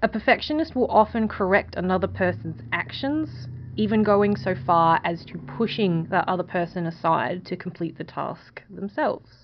A 0.00 0.08
perfectionist 0.08 0.76
will 0.76 0.90
often 0.90 1.28
correct 1.28 1.74
another 1.76 2.08
person's 2.08 2.60
actions, 2.72 3.48
even 3.76 4.02
going 4.02 4.36
so 4.36 4.54
far 4.54 5.00
as 5.04 5.24
to 5.24 5.38
pushing 5.38 6.04
that 6.10 6.28
other 6.28 6.42
person 6.42 6.86
aside 6.86 7.44
to 7.46 7.56
complete 7.56 7.98
the 7.98 8.04
task 8.04 8.62
themselves. 8.70 9.41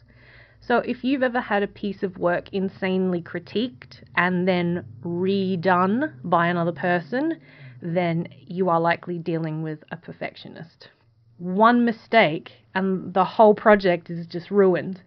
So, 0.68 0.80
if 0.80 1.02
you've 1.02 1.22
ever 1.22 1.40
had 1.40 1.62
a 1.62 1.66
piece 1.66 2.02
of 2.02 2.18
work 2.18 2.52
insanely 2.52 3.22
critiqued 3.22 4.02
and 4.16 4.46
then 4.46 4.84
redone 5.02 6.12
by 6.22 6.48
another 6.48 6.72
person, 6.72 7.40
then 7.80 8.28
you 8.46 8.68
are 8.68 8.78
likely 8.78 9.16
dealing 9.16 9.62
with 9.62 9.82
a 9.90 9.96
perfectionist. 9.96 10.90
One 11.38 11.86
mistake 11.86 12.52
and 12.74 13.14
the 13.14 13.24
whole 13.24 13.54
project 13.54 14.10
is 14.10 14.26
just 14.26 14.50
ruined. 14.50 15.00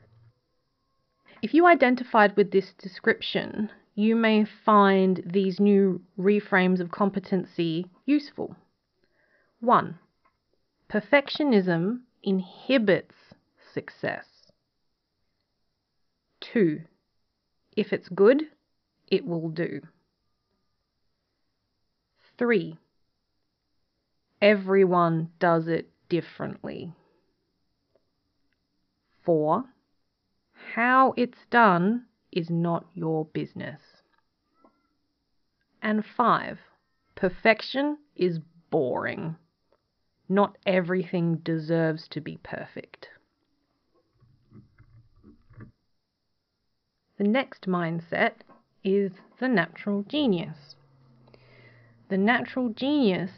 If 1.44 1.54
you 1.54 1.68
identified 1.68 2.36
with 2.36 2.50
this 2.50 2.74
description, 2.74 3.70
you 3.94 4.16
may 4.16 4.46
find 4.46 5.22
these 5.24 5.60
new 5.60 6.02
reframes 6.18 6.80
of 6.80 6.90
competency 6.90 7.86
useful. 8.08 8.56
1. 9.60 10.00
Perfectionism 10.90 12.00
inhibits 12.24 13.36
success. 13.72 14.31
2. 16.52 16.82
If 17.78 17.94
it's 17.94 18.10
good, 18.10 18.44
it 19.08 19.26
will 19.26 19.50
do. 19.50 19.82
3. 22.38 22.78
Everyone 24.42 25.30
does 25.40 25.68
it 25.68 25.90
differently. 26.10 26.94
4. 29.24 29.64
How 30.74 31.14
it's 31.16 31.46
done 31.50 32.06
is 32.32 32.50
not 32.50 32.86
your 32.94 33.26
business. 33.26 33.82
And 35.82 36.04
5. 36.06 36.60
Perfection 37.16 37.98
is 38.16 38.40
boring. 38.70 39.36
Not 40.28 40.58
everything 40.66 41.38
deserves 41.38 42.08
to 42.10 42.22
be 42.22 42.38
perfect. 42.42 43.10
The 47.22 47.28
next 47.28 47.68
mindset 47.68 48.38
is 48.84 49.12
the 49.40 49.48
natural 49.48 50.02
genius. 50.02 50.76
The 52.10 52.18
natural 52.18 52.70
genius 52.70 53.30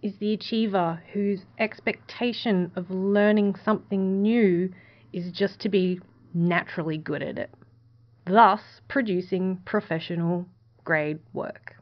is 0.00 0.18
the 0.18 0.32
achiever 0.32 1.02
whose 1.12 1.44
expectation 1.58 2.70
of 2.76 2.88
learning 2.88 3.56
something 3.56 4.22
new 4.22 4.72
is 5.12 5.32
just 5.32 5.58
to 5.62 5.68
be 5.68 6.00
naturally 6.34 6.98
good 6.98 7.20
at 7.20 7.36
it, 7.36 7.50
thus 8.26 8.80
producing 8.86 9.56
professional 9.64 10.46
grade 10.84 11.18
work. 11.32 11.74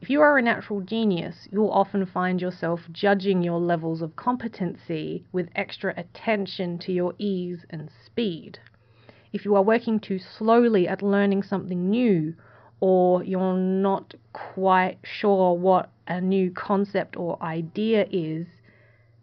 If 0.00 0.08
you 0.08 0.22
are 0.22 0.38
a 0.38 0.42
natural 0.42 0.80
genius, 0.80 1.46
you'll 1.52 1.68
often 1.68 2.06
find 2.06 2.40
yourself 2.40 2.80
judging 2.90 3.42
your 3.42 3.60
levels 3.60 4.00
of 4.00 4.16
competency 4.16 5.26
with 5.30 5.50
extra 5.54 5.92
attention 5.94 6.78
to 6.78 6.92
your 6.92 7.14
ease 7.18 7.66
and 7.68 7.90
speed. 8.06 8.58
If 9.32 9.44
you 9.44 9.54
are 9.56 9.62
working 9.62 10.00
too 10.00 10.18
slowly 10.18 10.86
at 10.88 11.02
learning 11.02 11.42
something 11.42 11.90
new, 11.90 12.34
or 12.80 13.24
you're 13.24 13.54
not 13.54 14.14
quite 14.32 14.98
sure 15.02 15.54
what 15.54 15.90
a 16.06 16.20
new 16.20 16.50
concept 16.50 17.16
or 17.16 17.42
idea 17.42 18.06
is, 18.10 18.46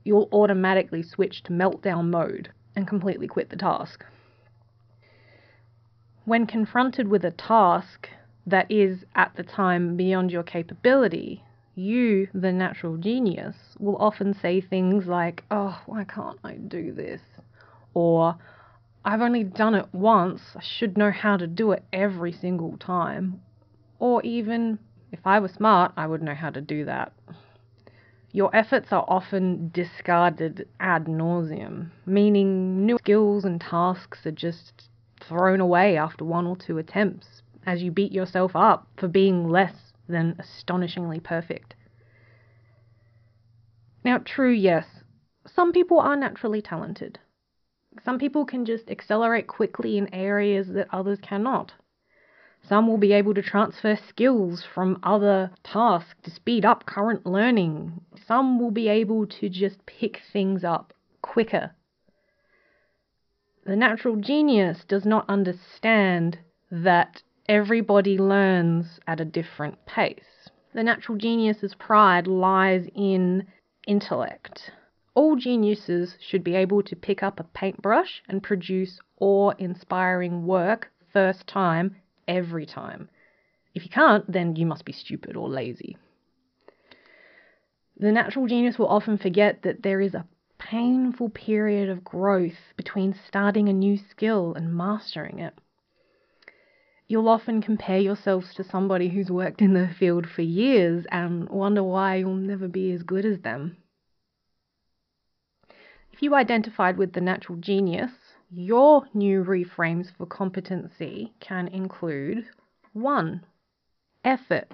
you'll 0.03 0.29
automatically 0.31 1.03
switch 1.03 1.43
to 1.43 1.51
meltdown 1.51 2.09
mode 2.09 2.51
and 2.75 2.87
completely 2.87 3.27
quit 3.27 3.49
the 3.49 3.55
task. 3.55 4.03
When 6.25 6.47
confronted 6.47 7.07
with 7.07 7.23
a 7.25 7.31
task 7.31 8.09
that 8.45 8.69
is 8.71 9.05
at 9.15 9.35
the 9.35 9.43
time 9.43 9.95
beyond 9.95 10.31
your 10.31 10.43
capability, 10.43 11.43
you, 11.75 12.27
the 12.33 12.51
natural 12.51 12.97
genius, 12.97 13.55
will 13.79 13.97
often 13.97 14.33
say 14.33 14.61
things 14.61 15.05
like, 15.07 15.43
Oh, 15.49 15.81
why 15.85 16.03
can't 16.03 16.39
I 16.43 16.53
do 16.53 16.93
this? 16.93 17.21
Or, 17.93 18.37
I've 19.05 19.21
only 19.21 19.43
done 19.43 19.75
it 19.75 19.93
once, 19.93 20.55
I 20.55 20.61
should 20.61 20.97
know 20.97 21.11
how 21.11 21.35
to 21.35 21.45
do 21.45 21.71
it 21.73 21.83
every 21.91 22.31
single 22.31 22.77
time. 22.77 23.41
Or 23.99 24.21
even, 24.23 24.79
if 25.11 25.19
I 25.25 25.39
were 25.39 25.49
smart, 25.49 25.91
I 25.97 26.07
would 26.07 26.21
know 26.21 26.35
how 26.35 26.49
to 26.51 26.61
do 26.61 26.85
that. 26.85 27.11
Your 28.31 28.55
efforts 28.55 28.93
are 28.93 29.05
often 29.07 29.69
discarded 29.73 30.67
ad 30.79 31.05
nauseum, 31.05 31.91
meaning 32.05 32.85
new 32.85 32.97
skills 32.97 33.43
and 33.43 33.59
tasks 33.59 34.25
are 34.25 34.31
just 34.31 34.89
thrown 35.19 35.59
away 35.59 35.97
after 35.97 36.23
one 36.23 36.47
or 36.47 36.55
two 36.55 36.77
attempts 36.77 37.41
as 37.65 37.83
you 37.83 37.91
beat 37.91 38.11
yourself 38.11 38.55
up 38.55 38.87
for 38.97 39.07
being 39.07 39.49
less 39.49 39.93
than 40.07 40.35
astonishingly 40.39 41.19
perfect. 41.19 41.75
Now, 44.03 44.17
true, 44.19 44.51
yes, 44.51 44.85
some 45.45 45.73
people 45.73 45.99
are 45.99 46.15
naturally 46.15 46.61
talented. 46.61 47.19
Some 48.03 48.19
people 48.19 48.45
can 48.45 48.65
just 48.65 48.89
accelerate 48.89 49.47
quickly 49.47 49.97
in 49.97 50.13
areas 50.13 50.67
that 50.69 50.87
others 50.91 51.19
cannot. 51.21 51.73
Some 52.67 52.87
will 52.87 52.97
be 52.97 53.11
able 53.11 53.33
to 53.33 53.41
transfer 53.41 53.95
skills 53.95 54.63
from 54.63 54.99
other 55.03 55.51
tasks 55.63 56.15
to 56.23 56.31
speed 56.31 56.63
up 56.63 56.85
current 56.85 57.25
learning. 57.25 58.01
Some 58.25 58.57
will 58.59 58.71
be 58.71 58.87
able 58.87 59.27
to 59.27 59.49
just 59.49 59.85
pick 59.85 60.21
things 60.31 60.63
up 60.63 60.93
quicker. 61.21 61.71
The 63.65 63.75
natural 63.75 64.15
genius 64.15 64.83
does 64.85 65.05
not 65.05 65.29
understand 65.29 66.39
that 66.71 67.23
everybody 67.47 68.17
learns 68.17 68.99
at 69.07 69.19
a 69.19 69.25
different 69.25 69.85
pace. 69.85 70.49
The 70.73 70.83
natural 70.83 71.17
genius's 71.17 71.75
pride 71.75 72.27
lies 72.27 72.87
in 72.95 73.45
intellect. 73.87 74.71
All 75.15 75.35
geniuses 75.35 76.17
should 76.19 76.43
be 76.43 76.55
able 76.55 76.81
to 76.83 76.95
pick 76.95 77.21
up 77.21 77.39
a 77.39 77.43
paintbrush 77.43 78.23
and 78.27 78.41
produce 78.41 78.99
awe 79.19 79.51
inspiring 79.59 80.47
work 80.47 80.91
first 81.11 81.45
time 81.45 81.97
every 82.27 82.65
time. 82.65 83.09
If 83.75 83.83
you 83.83 83.89
can't, 83.89 84.29
then 84.31 84.55
you 84.55 84.65
must 84.65 84.85
be 84.85 84.91
stupid 84.91 85.35
or 85.35 85.47
lazy. 85.47 85.97
The 87.97 88.11
natural 88.11 88.47
genius 88.47 88.79
will 88.79 88.87
often 88.87 89.17
forget 89.19 89.61
that 89.61 89.83
there 89.83 90.01
is 90.01 90.15
a 90.15 90.27
painful 90.57 91.29
period 91.29 91.89
of 91.89 92.03
growth 92.03 92.73
between 92.75 93.13
starting 93.13 93.69
a 93.69 93.73
new 93.73 93.97
skill 93.97 94.53
and 94.55 94.75
mastering 94.75 95.39
it. 95.39 95.53
You'll 97.07 97.29
often 97.29 97.61
compare 97.61 97.99
yourselves 97.99 98.55
to 98.55 98.63
somebody 98.63 99.09
who's 99.09 99.29
worked 99.29 99.61
in 99.61 99.73
the 99.73 99.89
field 99.99 100.27
for 100.27 100.41
years 100.41 101.05
and 101.11 101.47
wonder 101.49 101.83
why 101.83 102.15
you'll 102.15 102.33
never 102.33 102.67
be 102.67 102.91
as 102.91 103.03
good 103.03 103.25
as 103.25 103.41
them. 103.41 103.77
If 106.13 106.21
you 106.21 106.35
identified 106.35 106.97
with 106.97 107.13
the 107.13 107.21
natural 107.21 107.57
genius, 107.57 108.11
your 108.51 109.07
new 109.15 109.43
reframes 109.43 110.15
for 110.15 110.27
competency 110.27 111.33
can 111.39 111.67
include 111.67 112.45
1. 112.93 113.43
Effort, 114.23 114.71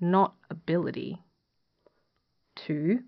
not 0.00 0.34
ability. 0.48 1.20
2. 2.66 3.00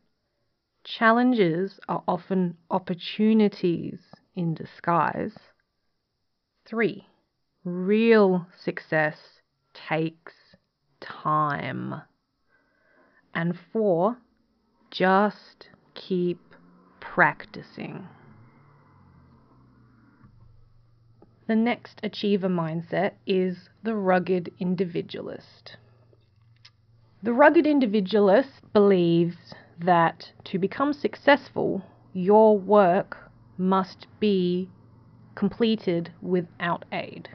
Challenges 0.84 1.80
are 1.88 2.04
often 2.06 2.58
opportunities 2.70 3.98
in 4.36 4.52
disguise. 4.52 5.34
3. 6.66 7.06
Real 7.64 8.46
success 8.62 9.16
takes 9.72 10.34
time. 11.00 11.94
And 13.34 13.58
4. 13.72 14.18
Just 14.90 15.70
keep 15.94 16.53
practicing. 17.14 18.08
The 21.46 21.54
next 21.54 22.00
achiever 22.02 22.48
mindset 22.48 23.12
is 23.24 23.68
the 23.84 23.94
rugged 23.94 24.52
individualist. 24.58 25.76
The 27.22 27.32
rugged 27.32 27.68
individualist 27.68 28.72
believes 28.72 29.54
that 29.78 30.32
to 30.46 30.58
become 30.58 30.92
successful, 30.92 31.82
your 32.12 32.58
work 32.58 33.30
must 33.56 34.08
be 34.18 34.68
completed 35.36 36.10
without 36.20 36.84
aid. 36.90 37.28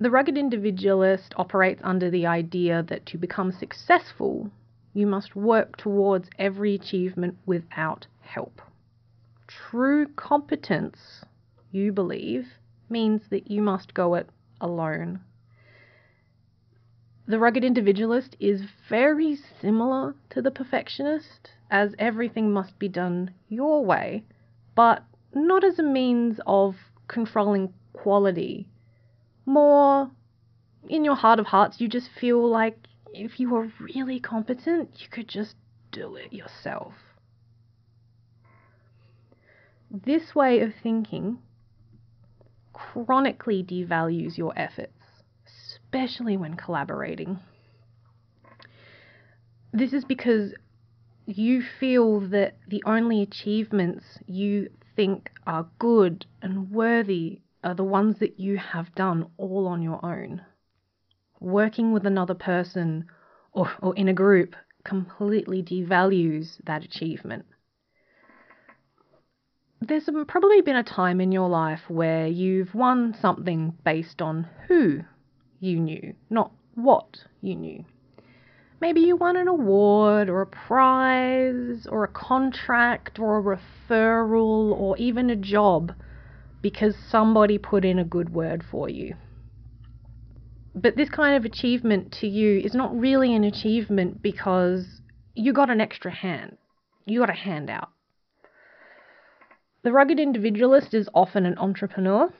The 0.00 0.10
rugged 0.10 0.38
individualist 0.38 1.34
operates 1.36 1.82
under 1.84 2.08
the 2.08 2.26
idea 2.26 2.82
that 2.88 3.04
to 3.06 3.18
become 3.18 3.52
successful, 3.52 4.50
you 4.92 5.06
must 5.06 5.34
work 5.34 5.76
towards 5.76 6.28
every 6.38 6.74
achievement 6.74 7.38
without 7.46 8.06
help. 8.20 8.60
True 9.46 10.06
competence, 10.06 11.24
you 11.70 11.92
believe, 11.92 12.46
means 12.88 13.28
that 13.30 13.50
you 13.50 13.62
must 13.62 13.94
go 13.94 14.14
it 14.14 14.28
alone. 14.60 15.20
The 17.26 17.38
rugged 17.38 17.64
individualist 17.64 18.36
is 18.40 18.64
very 18.88 19.36
similar 19.60 20.14
to 20.30 20.42
the 20.42 20.50
perfectionist, 20.50 21.50
as 21.70 21.94
everything 21.98 22.52
must 22.52 22.78
be 22.78 22.88
done 22.88 23.32
your 23.48 23.84
way, 23.84 24.24
but 24.74 25.04
not 25.32 25.64
as 25.64 25.78
a 25.78 25.82
means 25.82 26.40
of 26.46 26.76
controlling 27.08 27.72
quality. 27.92 28.68
More 29.46 30.10
in 30.88 31.04
your 31.04 31.14
heart 31.14 31.38
of 31.38 31.46
hearts, 31.46 31.80
you 31.80 31.88
just 31.88 32.10
feel 32.10 32.46
like 32.46 32.88
if 33.14 33.38
you 33.38 33.50
were 33.50 33.72
really 33.80 34.20
competent, 34.20 35.00
you 35.00 35.08
could 35.10 35.28
just 35.28 35.54
do 35.90 36.16
it 36.16 36.32
yourself. 36.32 36.94
This 39.90 40.34
way 40.34 40.60
of 40.60 40.72
thinking 40.82 41.38
chronically 42.72 43.62
devalues 43.62 44.38
your 44.38 44.52
efforts, 44.56 44.98
especially 45.46 46.36
when 46.36 46.54
collaborating. 46.54 47.38
This 49.72 49.92
is 49.92 50.04
because 50.04 50.54
you 51.26 51.62
feel 51.62 52.20
that 52.20 52.56
the 52.68 52.82
only 52.86 53.22
achievements 53.22 54.18
you 54.26 54.70
think 54.96 55.30
are 55.46 55.68
good 55.78 56.26
and 56.40 56.70
worthy 56.70 57.40
are 57.62 57.74
the 57.74 57.84
ones 57.84 58.18
that 58.18 58.40
you 58.40 58.56
have 58.56 58.94
done 58.94 59.26
all 59.36 59.66
on 59.68 59.82
your 59.82 60.04
own. 60.04 60.42
Working 61.42 61.92
with 61.92 62.06
another 62.06 62.34
person 62.34 63.06
or, 63.52 63.68
or 63.80 63.96
in 63.96 64.06
a 64.06 64.12
group 64.12 64.54
completely 64.84 65.60
devalues 65.60 66.58
that 66.66 66.84
achievement. 66.84 67.46
There's 69.80 70.08
probably 70.28 70.60
been 70.60 70.76
a 70.76 70.84
time 70.84 71.20
in 71.20 71.32
your 71.32 71.48
life 71.48 71.80
where 71.88 72.28
you've 72.28 72.76
won 72.76 73.16
something 73.20 73.76
based 73.84 74.22
on 74.22 74.48
who 74.68 75.00
you 75.58 75.80
knew, 75.80 76.14
not 76.30 76.52
what 76.76 77.24
you 77.40 77.56
knew. 77.56 77.84
Maybe 78.80 79.00
you 79.00 79.16
won 79.16 79.36
an 79.36 79.48
award 79.48 80.28
or 80.28 80.42
a 80.42 80.46
prize 80.46 81.88
or 81.88 82.04
a 82.04 82.08
contract 82.08 83.18
or 83.18 83.38
a 83.38 83.56
referral 83.56 84.70
or 84.78 84.96
even 84.96 85.28
a 85.28 85.36
job 85.36 85.92
because 86.60 86.94
somebody 87.10 87.58
put 87.58 87.84
in 87.84 87.98
a 87.98 88.04
good 88.04 88.30
word 88.30 88.64
for 88.70 88.88
you. 88.88 89.16
But 90.74 90.96
this 90.96 91.10
kind 91.10 91.36
of 91.36 91.44
achievement 91.44 92.12
to 92.20 92.26
you 92.26 92.58
is 92.60 92.74
not 92.74 92.98
really 92.98 93.34
an 93.34 93.44
achievement 93.44 94.22
because 94.22 95.02
you 95.34 95.52
got 95.52 95.70
an 95.70 95.80
extra 95.80 96.10
hand. 96.10 96.56
You 97.04 97.20
got 97.20 97.30
a 97.30 97.34
handout. 97.34 97.90
The 99.82 99.92
rugged 99.92 100.20
individualist 100.20 100.94
is 100.94 101.08
often 101.14 101.44
an 101.44 101.58
entrepreneur 101.58 102.32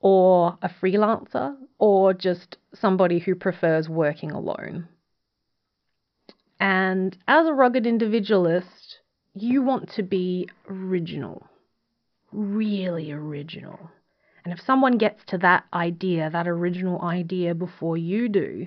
or 0.00 0.58
a 0.60 0.68
freelancer 0.68 1.56
or 1.78 2.12
just 2.12 2.58
somebody 2.74 3.18
who 3.18 3.34
prefers 3.34 3.88
working 3.88 4.30
alone. 4.30 4.88
And 6.60 7.16
as 7.26 7.46
a 7.46 7.54
rugged 7.54 7.86
individualist, 7.86 9.00
you 9.34 9.62
want 9.62 9.88
to 9.94 10.02
be 10.02 10.48
original, 10.68 11.48
really 12.30 13.10
original. 13.10 13.90
And 14.44 14.52
if 14.52 14.60
someone 14.60 14.98
gets 14.98 15.24
to 15.26 15.38
that 15.38 15.64
idea, 15.72 16.28
that 16.30 16.46
original 16.46 17.00
idea 17.02 17.54
before 17.54 17.96
you 17.96 18.28
do, 18.28 18.66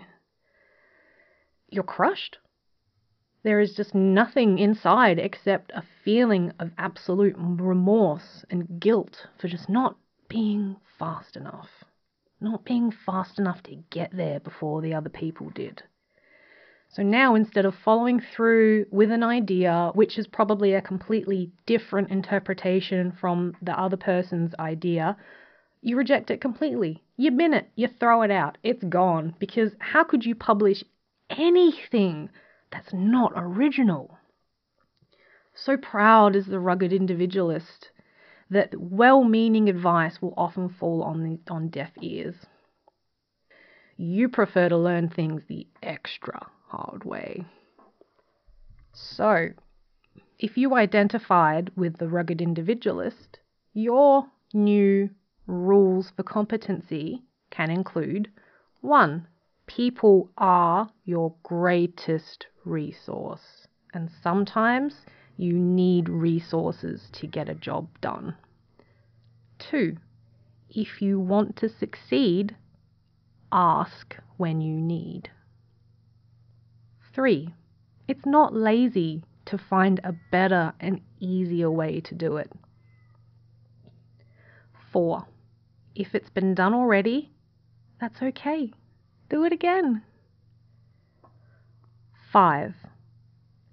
you're 1.70 1.84
crushed. 1.84 2.40
There 3.44 3.60
is 3.60 3.76
just 3.76 3.94
nothing 3.94 4.58
inside 4.58 5.20
except 5.20 5.72
a 5.72 5.84
feeling 6.04 6.52
of 6.60 6.72
absolute 6.78 7.36
remorse 7.38 8.44
and 8.50 8.80
guilt 8.80 9.28
for 9.38 9.48
just 9.48 9.70
not 9.70 9.96
being 10.28 10.78
fast 10.98 11.38
enough. 11.38 11.70
Not 12.42 12.66
being 12.66 12.92
fast 12.92 13.38
enough 13.40 13.62
to 13.64 13.84
get 13.90 14.12
there 14.12 14.40
before 14.40 14.82
the 14.82 14.94
other 14.96 15.10
people 15.10 15.50
did. 15.52 15.84
So 16.90 17.04
now 17.04 17.36
instead 17.36 17.66
of 17.66 17.76
following 17.76 18.20
through 18.20 18.86
with 18.92 19.12
an 19.12 19.24
idea, 19.24 19.92
which 19.94 20.18
is 20.18 20.26
probably 20.26 20.74
a 20.74 20.82
completely 20.82 21.52
different 21.66 22.10
interpretation 22.10 23.12
from 23.12 23.56
the 23.62 23.78
other 23.80 23.98
person's 23.98 24.56
idea, 24.56 25.18
you 25.82 25.98
reject 25.98 26.32
it 26.32 26.42
completely. 26.42 27.04
You 27.18 27.32
bin 27.32 27.54
it, 27.54 27.70
you 27.76 27.88
throw 27.88 28.22
it 28.22 28.32
out, 28.32 28.58
it's 28.64 28.84
gone. 28.84 29.36
Because 29.40 29.72
how 29.80 30.04
could 30.04 30.26
you 30.26 30.36
publish 30.36 30.84
anything 31.30 32.30
that's 32.72 32.94
not 32.94 33.34
original? 33.36 34.18
So 35.54 35.78
proud 35.78 36.36
is 36.36 36.46
the 36.46 36.60
rugged 36.60 36.94
individualist 36.94 37.90
that 38.50 38.74
well 38.80 39.24
meaning 39.24 39.70
advice 39.70 40.22
will 40.22 40.34
often 40.38 40.70
fall 40.70 41.04
on, 41.04 41.24
the, 41.24 41.40
on 41.52 41.70
deaf 41.70 41.92
ears. 42.02 42.36
You 43.98 44.30
prefer 44.30 44.70
to 44.70 44.78
learn 44.78 45.10
things 45.10 45.42
the 45.48 45.68
extra 45.82 46.48
hard 46.68 47.04
way. 47.04 47.46
So, 48.94 49.50
if 50.40 50.58
you 50.58 50.76
identified 50.76 51.72
with 51.76 51.98
the 51.98 52.08
rugged 52.08 52.42
individualist, 52.42 53.40
your 53.74 54.28
new 54.54 55.10
rules 55.48 56.12
for 56.16 56.24
competency 56.24 57.24
can 57.50 57.72
include 57.72 58.30
1. 58.82 59.28
People 59.66 60.30
are 60.38 60.90
your 61.06 61.34
greatest 61.44 62.46
resource, 62.66 63.68
and 63.94 64.10
sometimes 64.22 65.06
you 65.38 65.54
need 65.54 66.10
resources 66.10 67.10
to 67.14 67.28
get 67.28 67.50
a 67.50 67.56
job 67.56 67.88
done. 68.02 68.36
2. 69.60 69.98
If 70.70 71.02
you 71.02 71.20
want 71.20 71.56
to 71.58 71.70
succeed, 71.70 72.56
ask 73.52 74.16
when 74.36 74.62
you 74.62 74.80
need. 74.80 75.30
Three, 77.14 77.54
it's 78.08 78.26
not 78.26 78.54
lazy 78.54 79.24
to 79.46 79.58
find 79.58 80.00
a 80.04 80.14
better 80.32 80.74
and 80.80 81.02
easier 81.20 81.72
way 81.72 82.02
to 82.02 82.14
do 82.14 82.38
it. 82.38 82.52
Four, 84.92 85.26
if 85.98 86.14
it's 86.14 86.30
been 86.30 86.54
done 86.54 86.76
already, 86.76 87.32
that's 88.00 88.22
okay. 88.22 88.72
Do 89.30 89.44
it 89.46 89.52
again. 89.52 90.04
Five, 92.32 92.76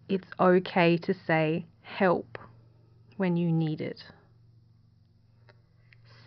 it's 0.09 0.29
okay 0.41 0.97
to 0.97 1.13
say 1.27 1.67
help 1.83 2.39
when 3.19 3.37
you 3.37 3.53
need 3.53 3.83
it. 3.83 4.03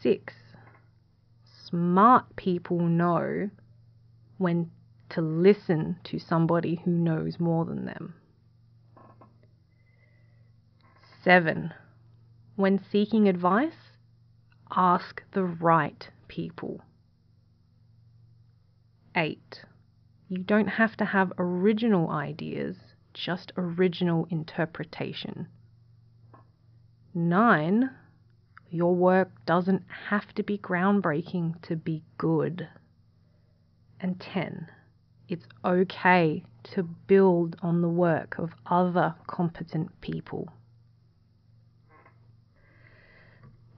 Six, 0.03 0.33
smart 1.67 2.35
people 2.35 2.79
know 2.79 3.49
when 4.37 4.69
to 5.09 5.21
listen 5.21 5.97
to 6.03 6.19
somebody 6.19 6.79
who 6.85 6.91
knows 6.91 7.39
more 7.39 7.65
than 7.65 7.85
them. 7.85 8.13
7. 11.23 11.73
When 12.55 12.79
seeking 12.91 13.27
advice, 13.27 13.86
ask 14.75 15.23
the 15.31 15.43
right 15.43 16.09
people. 16.27 16.81
8. 19.15 19.63
You 20.29 20.39
don't 20.39 20.67
have 20.67 20.95
to 20.97 21.05
have 21.05 21.33
original 21.37 22.09
ideas, 22.09 22.77
just 23.13 23.51
original 23.57 24.27
interpretation. 24.29 25.47
9. 27.13 27.89
Your 28.69 28.93
work 28.93 29.31
doesn't 29.45 29.83
have 30.09 30.33
to 30.35 30.43
be 30.43 30.57
groundbreaking 30.57 31.61
to 31.63 31.75
be 31.75 32.03
good. 32.17 32.67
And 33.99 34.19
10 34.19 34.67
it's 35.29 35.45
okay 35.65 36.43
to 36.63 36.83
build 36.83 37.55
on 37.61 37.81
the 37.81 37.89
work 37.89 38.37
of 38.37 38.51
other 38.65 39.15
competent 39.27 39.99
people. 40.01 40.49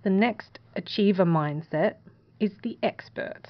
The 0.03 0.09
next 0.09 0.59
achiever 0.75 1.25
mindset 1.25 1.95
is 2.39 2.53
the 2.63 2.77
expert. 2.81 3.43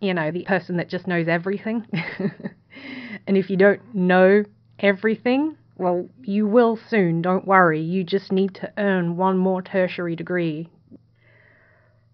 You 0.00 0.14
know, 0.14 0.30
the 0.30 0.44
person 0.44 0.76
that 0.78 0.88
just 0.88 1.06
knows 1.06 1.28
everything. 1.28 1.86
and 3.26 3.36
if 3.36 3.50
you 3.50 3.56
don't 3.56 3.94
know 3.94 4.44
everything, 4.78 5.56
Well, 5.78 6.08
you 6.22 6.46
will 6.46 6.76
soon, 6.88 7.20
don't 7.20 7.46
worry. 7.46 7.82
You 7.82 8.02
just 8.02 8.32
need 8.32 8.54
to 8.56 8.72
earn 8.78 9.16
one 9.16 9.36
more 9.36 9.60
tertiary 9.60 10.16
degree. 10.16 10.70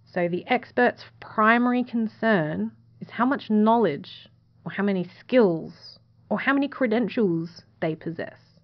So, 0.05 0.29
the 0.29 0.45
expert's 0.49 1.05
primary 1.21 1.85
concern 1.85 2.73
is 3.01 3.11
how 3.11 3.25
much 3.25 3.51
knowledge, 3.51 4.29
or 4.65 4.73
how 4.73 4.83
many 4.83 5.09
skills, 5.21 6.01
or 6.29 6.41
how 6.41 6.53
many 6.53 6.67
credentials 6.67 7.63
they 7.81 7.95
possess. 7.95 8.59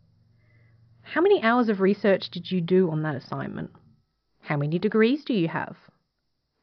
How 1.03 1.21
many 1.21 1.42
hours 1.42 1.68
of 1.68 1.81
research 1.81 2.29
did 2.31 2.51
you 2.51 2.61
do 2.61 2.90
on 2.90 3.03
that 3.03 3.14
assignment? 3.14 3.71
How 4.48 4.56
many 4.56 4.78
degrees 4.78 5.24
do 5.26 5.34
you 5.34 5.48
have? 5.48 5.76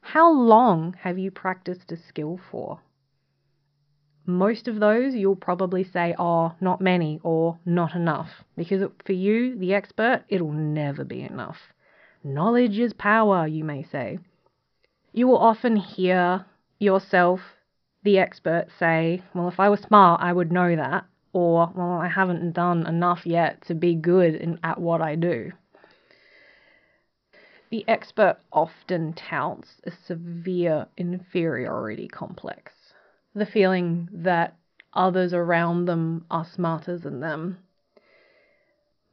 How 0.00 0.32
long 0.32 0.96
have 1.02 1.20
you 1.20 1.30
practiced 1.30 1.92
a 1.92 1.96
skill 1.96 2.40
for? 2.50 2.80
Most 4.26 4.66
of 4.66 4.80
those 4.80 5.14
you'll 5.14 5.36
probably 5.36 5.84
say, 5.84 6.12
oh, 6.18 6.52
not 6.60 6.80
many 6.80 7.20
or 7.22 7.60
not 7.64 7.94
enough, 7.94 8.42
because 8.56 8.82
for 9.04 9.12
you, 9.12 9.56
the 9.56 9.72
expert, 9.72 10.24
it'll 10.28 10.50
never 10.50 11.04
be 11.04 11.20
enough. 11.20 11.58
Knowledge 12.24 12.76
is 12.76 12.92
power, 12.92 13.46
you 13.46 13.62
may 13.62 13.84
say. 13.84 14.18
You 15.12 15.28
will 15.28 15.38
often 15.38 15.76
hear 15.76 16.44
yourself, 16.80 17.38
the 18.02 18.18
expert, 18.18 18.66
say, 18.80 19.22
well, 19.32 19.46
if 19.46 19.60
I 19.60 19.68
were 19.68 19.76
smart, 19.76 20.20
I 20.20 20.32
would 20.32 20.50
know 20.50 20.74
that, 20.74 21.04
or, 21.32 21.70
well, 21.76 21.92
I 21.92 22.08
haven't 22.08 22.50
done 22.50 22.84
enough 22.84 23.24
yet 23.24 23.64
to 23.68 23.76
be 23.76 23.94
good 23.94 24.34
in, 24.34 24.58
at 24.64 24.80
what 24.80 25.00
I 25.00 25.14
do. 25.14 25.52
The 27.70 27.84
expert 27.88 28.38
often 28.52 29.12
touts 29.12 29.80
a 29.84 29.90
severe 29.90 30.86
inferiority 30.96 32.08
complex 32.08 32.72
the 33.36 33.46
feeling 33.46 34.08
that 34.12 34.56
others 34.94 35.34
around 35.34 35.84
them 35.84 36.24
are 36.30 36.44
smarter 36.44 36.96
than 36.96 37.20
them. 37.20 37.58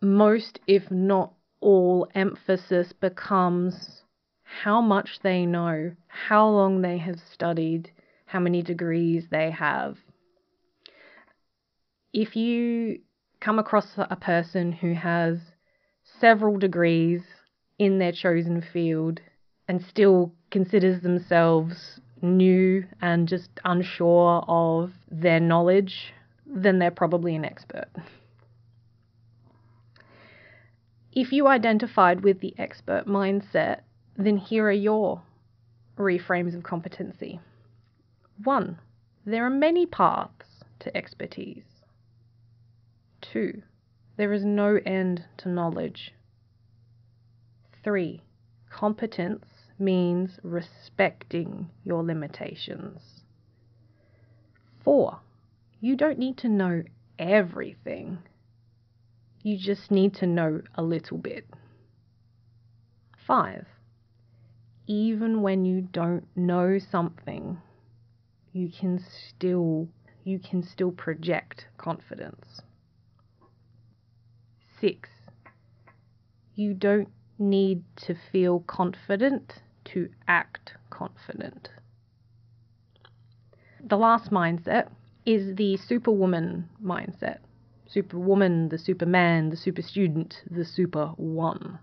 Most, 0.02 0.60
if 0.66 0.90
not 0.90 1.34
all, 1.60 2.08
emphasis 2.16 2.94
becomes 2.94 4.04
how 4.44 4.82
much 4.82 5.20
they 5.24 5.46
know, 5.46 5.92
how 6.08 6.48
long 6.48 6.82
they 6.82 6.98
have 7.00 7.20
studied, 7.20 7.92
how 8.26 8.40
many 8.40 8.62
degrees 8.62 9.26
they 9.30 9.52
have. 9.52 9.98
If 12.14 12.36
you 12.36 13.00
come 13.42 13.60
across 13.60 13.88
a 13.98 14.16
person 14.16 14.72
who 14.72 14.94
has 14.94 15.40
several 16.20 16.58
degrees 16.58 17.24
in 17.80 18.00
their 18.00 18.12
chosen 18.12 18.62
field 18.62 19.20
and 19.68 19.84
still 19.84 20.32
considers 20.52 21.02
themselves 21.02 22.00
new 22.22 22.86
and 23.02 23.28
just 23.28 23.50
unsure 23.66 24.44
of 24.48 24.92
their 25.12 25.40
knowledge, 25.40 26.14
then 26.46 26.80
they're 26.80 26.92
probably 26.92 27.36
an 27.36 27.46
expert. 27.46 27.90
If 31.12 31.32
you 31.32 31.48
identified 31.48 32.22
with 32.22 32.40
the 32.40 32.56
expert 32.58 33.06
mindset, 33.06 33.82
then 34.18 34.38
here 34.38 34.66
are 34.66 34.72
your 34.72 35.22
reframes 35.98 36.56
of 36.56 36.64
competency. 36.64 37.40
One, 38.44 38.80
there 39.26 39.46
are 39.46 39.50
many 39.50 39.86
paths 39.86 40.64
to 40.80 40.96
expertise. 40.98 41.64
Two, 43.22 43.62
there 44.18 44.34
is 44.34 44.44
no 44.44 44.80
end 44.86 45.26
to 45.38 45.50
knowledge. 45.50 46.14
Three, 47.84 48.24
competence 48.70 49.46
means 49.78 50.40
respecting 50.42 51.70
your 51.84 52.04
limitations. 52.04 53.24
Four, 54.84 55.20
you 55.82 55.98
don't 55.98 56.18
need 56.18 56.38
to 56.38 56.50
know 56.50 56.84
everything. 57.20 58.20
You 59.42 59.58
just 59.58 59.92
need 59.92 60.14
to 60.16 60.26
know 60.26 60.62
a 60.76 60.84
little 60.84 61.18
bit. 61.18 61.46
Five, 63.28 63.66
even 64.88 65.42
when 65.42 65.66
you 65.66 65.82
don't 65.82 66.28
know 66.36 66.80
something, 66.80 67.62
you 68.54 68.70
can 68.70 69.00
still 69.00 69.90
you 70.24 70.40
can 70.40 70.64
still 70.64 70.92
project 70.92 71.66
confidence. 71.78 72.62
Six, 74.80 75.10
you 76.56 76.74
don't 76.74 77.10
need 77.50 77.84
to 77.98 78.16
feel 78.32 78.62
confident 78.62 79.62
to 79.86 80.10
act 80.28 80.74
confident. 80.90 81.70
The 83.86 83.98
last 83.98 84.32
mindset 84.32 84.90
is 85.26 85.56
the 85.56 85.78
superwoman 85.78 86.70
mindset. 86.84 87.40
Superwoman, 87.86 88.70
the 88.70 88.78
superman, 88.78 89.50
the 89.50 89.58
super 89.58 89.82
student, 89.82 90.42
the 90.50 90.66
super 90.66 91.08
one. 91.18 91.80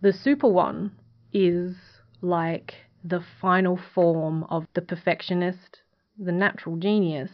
The 0.00 0.12
super 0.12 0.48
one 0.48 0.92
is 1.32 1.76
like 2.20 2.74
the 3.02 3.20
final 3.40 3.76
form 3.76 4.44
of 4.44 4.66
the 4.74 4.82
perfectionist, 4.82 5.80
the 6.18 6.32
natural 6.32 6.76
genius, 6.76 7.32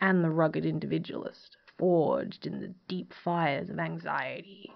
and 0.00 0.24
the 0.24 0.30
rugged 0.30 0.64
individualist, 0.64 1.56
forged 1.78 2.46
in 2.46 2.60
the 2.60 2.74
deep 2.88 3.12
fires 3.12 3.70
of 3.70 3.78
anxiety. 3.78 4.72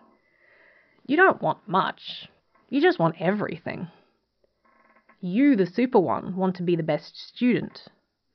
You 1.08 1.16
don't 1.16 1.40
want 1.40 1.68
much, 1.68 2.28
you 2.68 2.80
just 2.80 2.98
want 2.98 3.20
everything. 3.20 3.86
You, 5.20 5.54
the 5.54 5.64
super 5.64 6.00
one, 6.00 6.34
want 6.34 6.56
to 6.56 6.64
be 6.64 6.74
the 6.74 6.82
best 6.82 7.16
student. 7.16 7.86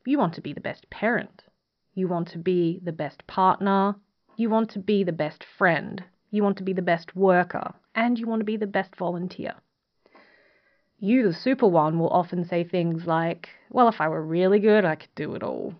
You 0.06 0.18
want 0.18 0.34
to 0.36 0.42
be 0.42 0.54
the 0.54 0.62
best 0.62 0.90
parent. 0.90 1.44
You 1.94 2.08
want 2.08 2.30
to 2.30 2.38
be 2.38 2.80
the 2.82 2.94
best 2.94 3.28
partner. 3.28 3.96
You 4.38 4.50
want 4.50 4.70
to 4.72 4.80
be 4.80 5.04
the 5.04 5.12
best 5.12 5.44
friend. 5.44 6.02
You 6.30 6.44
want 6.44 6.58
to 6.60 6.64
be 6.64 6.72
the 6.72 6.82
best 6.82 7.14
worker. 7.14 7.74
And 7.94 8.18
you 8.18 8.26
want 8.26 8.40
to 8.40 8.46
be 8.46 8.56
the 8.56 8.68
best 8.68 8.96
volunteer. 8.96 9.56
You, 10.98 11.24
the 11.24 11.34
super 11.34 11.68
one, 11.68 12.00
will 12.00 12.10
often 12.10 12.46
say 12.46 12.64
things 12.64 13.06
like, 13.06 13.50
Well, 13.70 13.90
if 13.90 14.00
I 14.00 14.08
were 14.08 14.26
really 14.26 14.60
good, 14.60 14.86
I 14.86 14.96
could 14.96 15.14
do 15.14 15.36
it 15.36 15.44
all. 15.44 15.76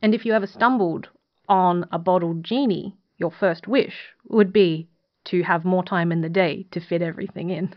And 0.00 0.14
if 0.14 0.24
you 0.24 0.32
ever 0.32 0.46
stumbled 0.46 1.08
on 1.48 1.86
a 1.90 1.98
bottled 1.98 2.44
genie, 2.44 2.96
your 3.18 3.32
first 3.32 3.66
wish 3.66 4.14
would 4.28 4.52
be, 4.52 4.88
to 5.26 5.42
have 5.42 5.64
more 5.64 5.84
time 5.84 6.12
in 6.12 6.20
the 6.20 6.28
day 6.28 6.66
to 6.70 6.80
fit 6.80 7.02
everything 7.02 7.50
in. 7.50 7.74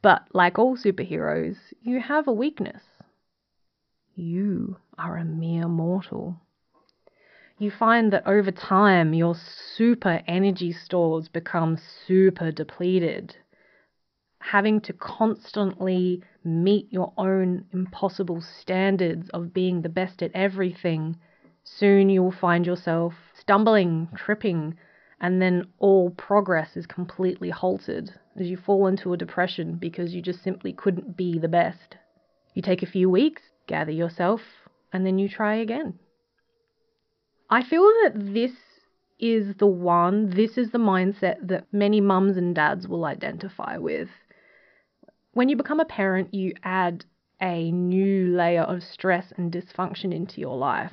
But 0.00 0.28
like 0.32 0.58
all 0.58 0.76
superheroes, 0.76 1.56
you 1.80 2.00
have 2.00 2.28
a 2.28 2.32
weakness. 2.32 2.82
You 4.14 4.76
are 4.96 5.16
a 5.16 5.24
mere 5.24 5.68
mortal. 5.68 6.40
You 7.58 7.72
find 7.72 8.12
that 8.12 8.26
over 8.26 8.52
time 8.52 9.12
your 9.14 9.34
super 9.34 10.22
energy 10.28 10.72
stores 10.72 11.28
become 11.28 11.76
super 12.06 12.52
depleted. 12.52 13.36
Having 14.38 14.82
to 14.82 14.92
constantly 14.92 16.22
meet 16.44 16.92
your 16.92 17.12
own 17.18 17.64
impossible 17.72 18.40
standards 18.40 19.28
of 19.30 19.52
being 19.52 19.82
the 19.82 19.88
best 19.88 20.22
at 20.22 20.30
everything, 20.34 21.16
soon 21.64 22.08
you 22.08 22.22
will 22.22 22.30
find 22.30 22.64
yourself 22.64 23.14
stumbling, 23.34 24.08
tripping, 24.14 24.78
and 25.20 25.42
then 25.42 25.66
all 25.78 26.10
progress 26.10 26.76
is 26.76 26.86
completely 26.86 27.50
halted 27.50 28.12
as 28.38 28.46
you 28.46 28.56
fall 28.56 28.86
into 28.86 29.12
a 29.12 29.16
depression 29.16 29.76
because 29.76 30.14
you 30.14 30.22
just 30.22 30.42
simply 30.42 30.72
couldn't 30.72 31.16
be 31.16 31.38
the 31.38 31.48
best. 31.48 31.96
You 32.54 32.62
take 32.62 32.82
a 32.82 32.86
few 32.86 33.10
weeks, 33.10 33.42
gather 33.66 33.90
yourself, 33.90 34.40
and 34.92 35.04
then 35.04 35.18
you 35.18 35.28
try 35.28 35.56
again. 35.56 35.98
I 37.50 37.62
feel 37.62 37.82
that 37.82 38.12
this 38.14 38.52
is 39.18 39.56
the 39.58 39.66
one, 39.66 40.30
this 40.30 40.56
is 40.56 40.70
the 40.70 40.78
mindset 40.78 41.36
that 41.48 41.66
many 41.72 42.00
mums 42.00 42.36
and 42.36 42.54
dads 42.54 42.86
will 42.86 43.04
identify 43.04 43.76
with. 43.76 44.08
When 45.32 45.48
you 45.48 45.56
become 45.56 45.80
a 45.80 45.84
parent, 45.84 46.32
you 46.32 46.54
add 46.62 47.04
a 47.40 47.70
new 47.72 48.36
layer 48.36 48.62
of 48.62 48.82
stress 48.82 49.32
and 49.36 49.52
dysfunction 49.52 50.14
into 50.14 50.40
your 50.40 50.56
life. 50.56 50.92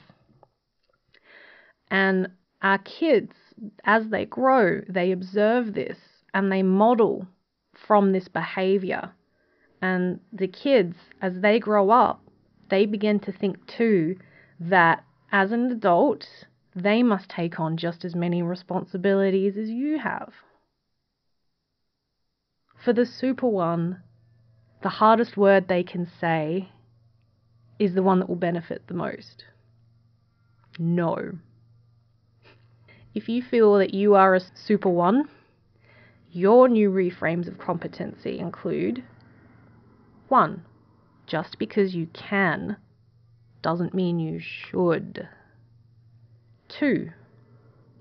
And 1.92 2.30
our 2.62 2.80
kids 2.80 3.36
as 3.84 4.10
they 4.10 4.26
grow, 4.26 4.82
they 4.88 5.12
observe 5.12 5.74
this 5.74 5.98
and 6.34 6.52
they 6.52 6.63
model 6.63 7.28
from 7.74 8.12
this 8.12 8.28
behavior. 8.28 9.12
And 9.82 10.20
the 10.32 10.48
kids, 10.48 10.96
as 11.22 11.39
they 11.41 11.60
grow 11.60 11.89
up, 11.89 12.22
they 12.70 12.86
begin 12.86 13.20
to 13.22 13.32
think 13.32 13.65
too 13.68 14.18
that 14.60 15.04
as 15.32 15.52
an 15.52 15.72
adult, 15.72 16.28
they 16.76 17.04
must 17.04 17.30
take 17.30 17.60
on 17.60 17.78
just 17.78 18.04
as 18.04 18.15
many 18.15 18.41
responsibilities 18.41 19.58
as 19.58 19.70
you 19.70 20.00
have. 20.00 20.34
For 22.84 22.94
the 22.94 23.06
super 23.06 23.48
one, 23.48 24.02
the 24.84 24.89
hardest 24.89 25.38
word 25.38 25.68
they 25.68 25.84
can 25.84 26.06
say 26.20 26.70
is 27.80 27.94
the 27.94 28.04
one 28.04 28.20
that 28.20 28.30
will 28.30 28.36
benefit 28.36 28.88
the 28.88 28.94
most. 28.94 29.46
No. 30.78 31.39
If 33.15 33.30
you 33.30 33.41
feel 33.41 33.75
that 33.78 33.93
you 33.93 34.15
are 34.15 34.36
a 34.36 34.41
super 34.54 34.89
one, 34.89 35.30
your 36.34 36.67
new 36.67 36.91
reframes 36.91 37.47
of 37.47 37.58
competency 37.58 38.39
include 38.39 39.06
1. 40.28 40.65
Just 41.25 41.58
because 41.58 41.95
you 41.95 42.08
can 42.08 42.75
doesn't 43.62 43.93
mean 43.93 44.19
you 44.19 44.39
should. 44.39 45.30
2. 46.67 47.10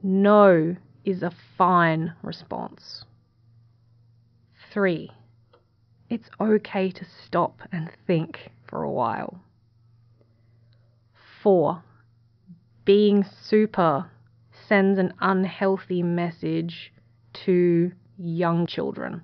no 0.02 0.76
is 1.04 1.22
a 1.22 1.30
fine 1.56 2.12
response. 2.22 3.04
Three, 4.72 5.12
it's 6.10 6.28
okay 6.40 6.90
to 6.90 7.04
stop 7.24 7.60
and 7.70 7.88
think 8.04 8.50
for 8.66 8.82
a 8.82 8.90
while. 8.90 9.38
Four, 11.40 11.84
being 12.84 13.24
super 13.24 14.10
sends 14.68 14.98
an 14.98 15.14
unhealthy 15.20 16.02
message 16.02 16.92
to 17.32 17.92
young 18.16 18.66
children. 18.66 19.22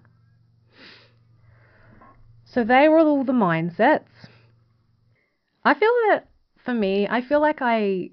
So 2.44 2.64
they 2.64 2.88
were 2.88 3.00
all 3.00 3.24
the 3.24 3.32
mindsets. 3.32 4.28
I 5.64 5.74
feel 5.74 5.92
that 6.08 6.28
for 6.64 6.74
me, 6.74 7.06
I 7.08 7.20
feel 7.20 7.40
like 7.40 7.58
I 7.60 8.10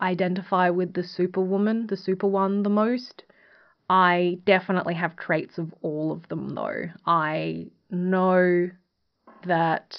identify 0.00 0.70
with 0.70 0.94
the 0.94 1.02
superwoman, 1.02 1.86
the 1.86 1.96
super 1.96 2.26
one 2.26 2.62
the 2.62 2.70
most. 2.70 3.24
I 3.88 4.38
definitely 4.44 4.94
have 4.94 5.16
traits 5.16 5.58
of 5.58 5.74
all 5.82 6.12
of 6.12 6.28
them 6.28 6.54
though. 6.54 6.86
I 7.06 7.66
know 7.90 8.70
that 9.46 9.98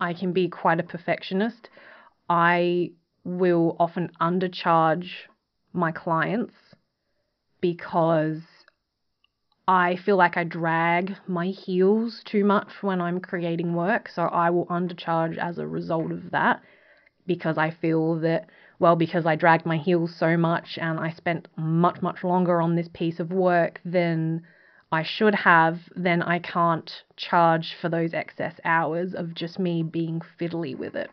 I 0.00 0.14
can 0.14 0.32
be 0.32 0.48
quite 0.48 0.80
a 0.80 0.84
perfectionist. 0.84 1.68
I 2.28 2.92
will 3.24 3.76
often 3.80 4.10
undercharge 4.20 5.10
my 5.72 5.90
clients 5.90 6.54
because 7.60 8.42
I 9.66 9.96
feel 9.96 10.16
like 10.16 10.36
I 10.36 10.44
drag 10.44 11.16
my 11.26 11.46
heels 11.46 12.22
too 12.24 12.44
much 12.44 12.82
when 12.82 13.00
I'm 13.00 13.20
creating 13.20 13.74
work, 13.74 14.10
so 14.10 14.24
I 14.24 14.50
will 14.50 14.66
undercharge 14.66 15.38
as 15.38 15.58
a 15.58 15.66
result 15.66 16.12
of 16.12 16.30
that 16.32 16.60
because 17.26 17.56
I 17.56 17.70
feel 17.70 18.16
that, 18.16 18.50
well, 18.78 18.96
because 18.96 19.24
I 19.24 19.36
dragged 19.36 19.64
my 19.64 19.78
heels 19.78 20.14
so 20.14 20.36
much 20.36 20.78
and 20.78 21.00
I 21.00 21.10
spent 21.10 21.48
much, 21.56 22.02
much 22.02 22.22
longer 22.22 22.60
on 22.60 22.76
this 22.76 22.88
piece 22.92 23.18
of 23.18 23.32
work 23.32 23.80
than 23.86 24.42
I 24.92 25.02
should 25.02 25.34
have, 25.34 25.80
then 25.96 26.22
I 26.22 26.38
can't 26.40 27.02
charge 27.16 27.74
for 27.80 27.88
those 27.88 28.12
excess 28.12 28.60
hours 28.64 29.14
of 29.14 29.34
just 29.34 29.58
me 29.58 29.82
being 29.82 30.20
fiddly 30.38 30.76
with 30.76 30.94
it. 30.94 31.10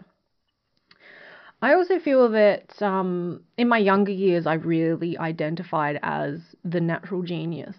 I 1.62 1.74
also 1.74 2.00
feel 2.00 2.30
that 2.30 2.82
um, 2.82 3.44
in 3.58 3.68
my 3.68 3.78
younger 3.78 4.12
years, 4.12 4.48
I 4.48 4.56
really 4.56 5.18
identified 5.18 6.00
as 6.02 6.40
the 6.64 6.82
natural 6.82 7.22
genius 7.22 7.76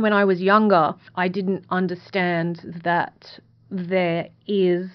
when 0.00 0.12
I 0.14 0.24
was 0.24 0.40
younger, 0.40 0.94
I 1.14 1.28
didn't 1.28 1.66
understand 1.70 2.80
that 2.84 3.38
there 3.70 4.28
is 4.46 4.88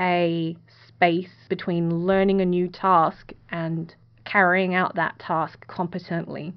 a 0.00 0.56
space 0.88 1.30
between 1.48 2.06
learning 2.06 2.40
a 2.40 2.46
new 2.46 2.68
task 2.68 3.32
and 3.50 3.94
carrying 4.24 4.74
out 4.74 4.94
that 4.94 5.18
task 5.18 5.66
competently. 5.66 6.54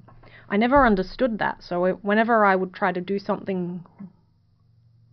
I 0.48 0.56
never 0.56 0.86
understood 0.86 1.38
that. 1.38 1.62
So 1.62 1.92
whenever 1.96 2.44
I 2.44 2.56
would 2.56 2.72
try 2.72 2.92
to 2.92 3.00
do 3.00 3.18
something 3.18 3.84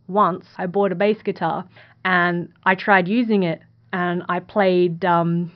once, 0.08 0.46
I 0.58 0.68
bought 0.68 0.92
a 0.92 0.96
bass 0.96 1.22
guitar 1.22 1.68
and 2.06 2.52
I 2.64 2.76
tried 2.76 3.08
using 3.08 3.44
it 3.44 3.62
and 3.94 4.24
I 4.30 4.40
played. 4.40 5.04
Um, 5.06 5.52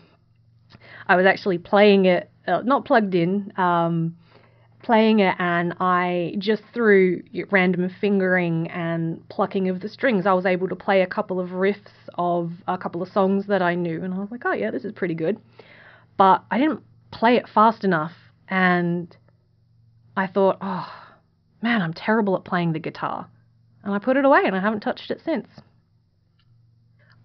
I 1.07 1.15
was 1.15 1.25
actually 1.25 1.59
playing 1.59 2.05
it, 2.05 2.29
uh, 2.47 2.61
not 2.63 2.85
plugged 2.85 3.15
in. 3.15 3.53
Um, 3.57 4.15
playing 4.85 5.19
it 5.19 5.35
and 5.39 5.73
I 5.79 6.35
just 6.37 6.61
through 6.71 7.23
random 7.49 7.89
fingering 7.99 8.69
and 8.69 9.27
plucking 9.29 9.67
of 9.67 9.79
the 9.79 9.89
strings 9.89 10.27
I 10.27 10.33
was 10.33 10.45
able 10.45 10.69
to 10.69 10.75
play 10.75 11.01
a 11.01 11.07
couple 11.07 11.39
of 11.39 11.49
riffs 11.49 11.89
of 12.19 12.51
a 12.67 12.77
couple 12.77 13.01
of 13.01 13.09
songs 13.09 13.47
that 13.47 13.63
I 13.63 13.73
knew 13.73 14.03
and 14.03 14.13
I 14.13 14.19
was 14.19 14.29
like 14.29 14.43
oh 14.45 14.53
yeah 14.53 14.69
this 14.69 14.85
is 14.85 14.91
pretty 14.93 15.15
good 15.15 15.39
but 16.17 16.45
I 16.51 16.59
didn't 16.59 16.83
play 17.09 17.35
it 17.35 17.49
fast 17.49 17.83
enough 17.83 18.11
and 18.47 19.17
I 20.15 20.27
thought 20.27 20.59
oh 20.61 20.87
man 21.63 21.81
I'm 21.81 21.93
terrible 21.93 22.35
at 22.35 22.45
playing 22.45 22.73
the 22.73 22.79
guitar 22.79 23.27
and 23.83 23.91
I 23.91 23.97
put 23.97 24.17
it 24.17 24.25
away 24.25 24.41
and 24.45 24.55
I 24.55 24.59
haven't 24.59 24.81
touched 24.81 25.09
it 25.09 25.19
since 25.25 25.47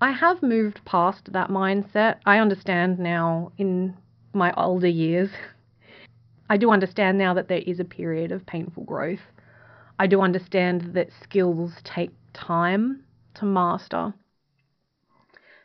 I 0.00 0.12
have 0.12 0.42
moved 0.42 0.84
past 0.84 1.32
that 1.32 1.50
mindset 1.50 2.16
I 2.24 2.38
understand 2.38 2.98
now 2.98 3.52
in 3.58 3.96
my 4.32 4.52
older 4.56 4.88
years 4.88 5.30
I 6.50 6.56
do 6.56 6.72
understand 6.72 7.16
now 7.16 7.34
that 7.34 7.46
there 7.46 7.62
is 7.64 7.78
a 7.78 7.84
period 7.84 8.32
of 8.32 8.44
painful 8.44 8.82
growth. 8.82 9.20
I 10.00 10.08
do 10.08 10.20
understand 10.20 10.94
that 10.94 11.12
skills 11.22 11.74
take 11.84 12.10
time 12.32 13.04
to 13.34 13.44
master. 13.44 14.14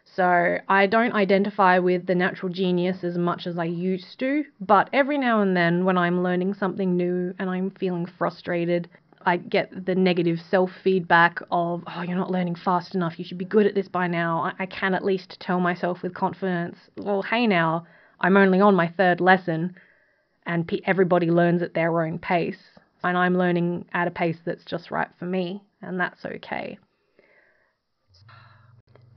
So 0.03 0.59
I 0.69 0.85
don't 0.85 1.13
identify 1.13 1.79
with 1.79 2.05
the 2.05 2.13
natural 2.13 2.53
genius 2.53 3.03
as 3.03 3.17
much 3.17 3.47
as 3.47 3.57
I 3.57 3.65
used 3.65 4.19
to, 4.19 4.43
but 4.59 4.89
every 4.93 5.17
now 5.17 5.41
and 5.41 5.57
then 5.57 5.85
when 5.85 5.97
I'm 5.97 6.21
learning 6.21 6.53
something 6.53 6.95
new 6.95 7.33
and 7.39 7.49
I'm 7.49 7.71
feeling 7.71 8.05
frustrated, 8.05 8.87
I 9.25 9.37
get 9.37 9.85
the 9.85 9.95
negative 9.95 10.39
self 10.49 10.69
feedback 10.83 11.41
of, 11.49 11.83
oh, 11.87 12.01
you're 12.03 12.15
not 12.15 12.29
learning 12.29 12.55
fast 12.55 12.93
enough, 12.93 13.17
you 13.17 13.25
should 13.25 13.39
be 13.39 13.45
good 13.45 13.65
at 13.65 13.73
this 13.73 13.87
by 13.87 14.07
now. 14.07 14.53
I, 14.59 14.67
can 14.67 14.93
at 14.93 15.03
least 15.03 15.37
tell 15.39 15.59
myself 15.59 16.03
with 16.03 16.13
confidence, 16.13 16.77
well, 16.97 17.23
hey 17.23 17.47
now, 17.47 17.87
I'm 18.19 18.37
only 18.37 18.61
on 18.61 18.75
my 18.75 18.87
third 18.87 19.19
lesson 19.19 19.75
and 20.45 20.71
everybody 20.85 21.31
learns 21.31 21.63
at 21.63 21.73
their 21.73 22.01
own 22.01 22.19
pace. 22.19 22.61
And 23.03 23.17
I'm 23.17 23.37
learning 23.37 23.85
at 23.93 24.07
a 24.07 24.11
pace 24.11 24.37
that's 24.45 24.65
just 24.65 24.89
right 24.89 25.09
for 25.19 25.25
me, 25.25 25.63
and 25.81 25.99
that's 25.99 26.25
okay. 26.25 26.79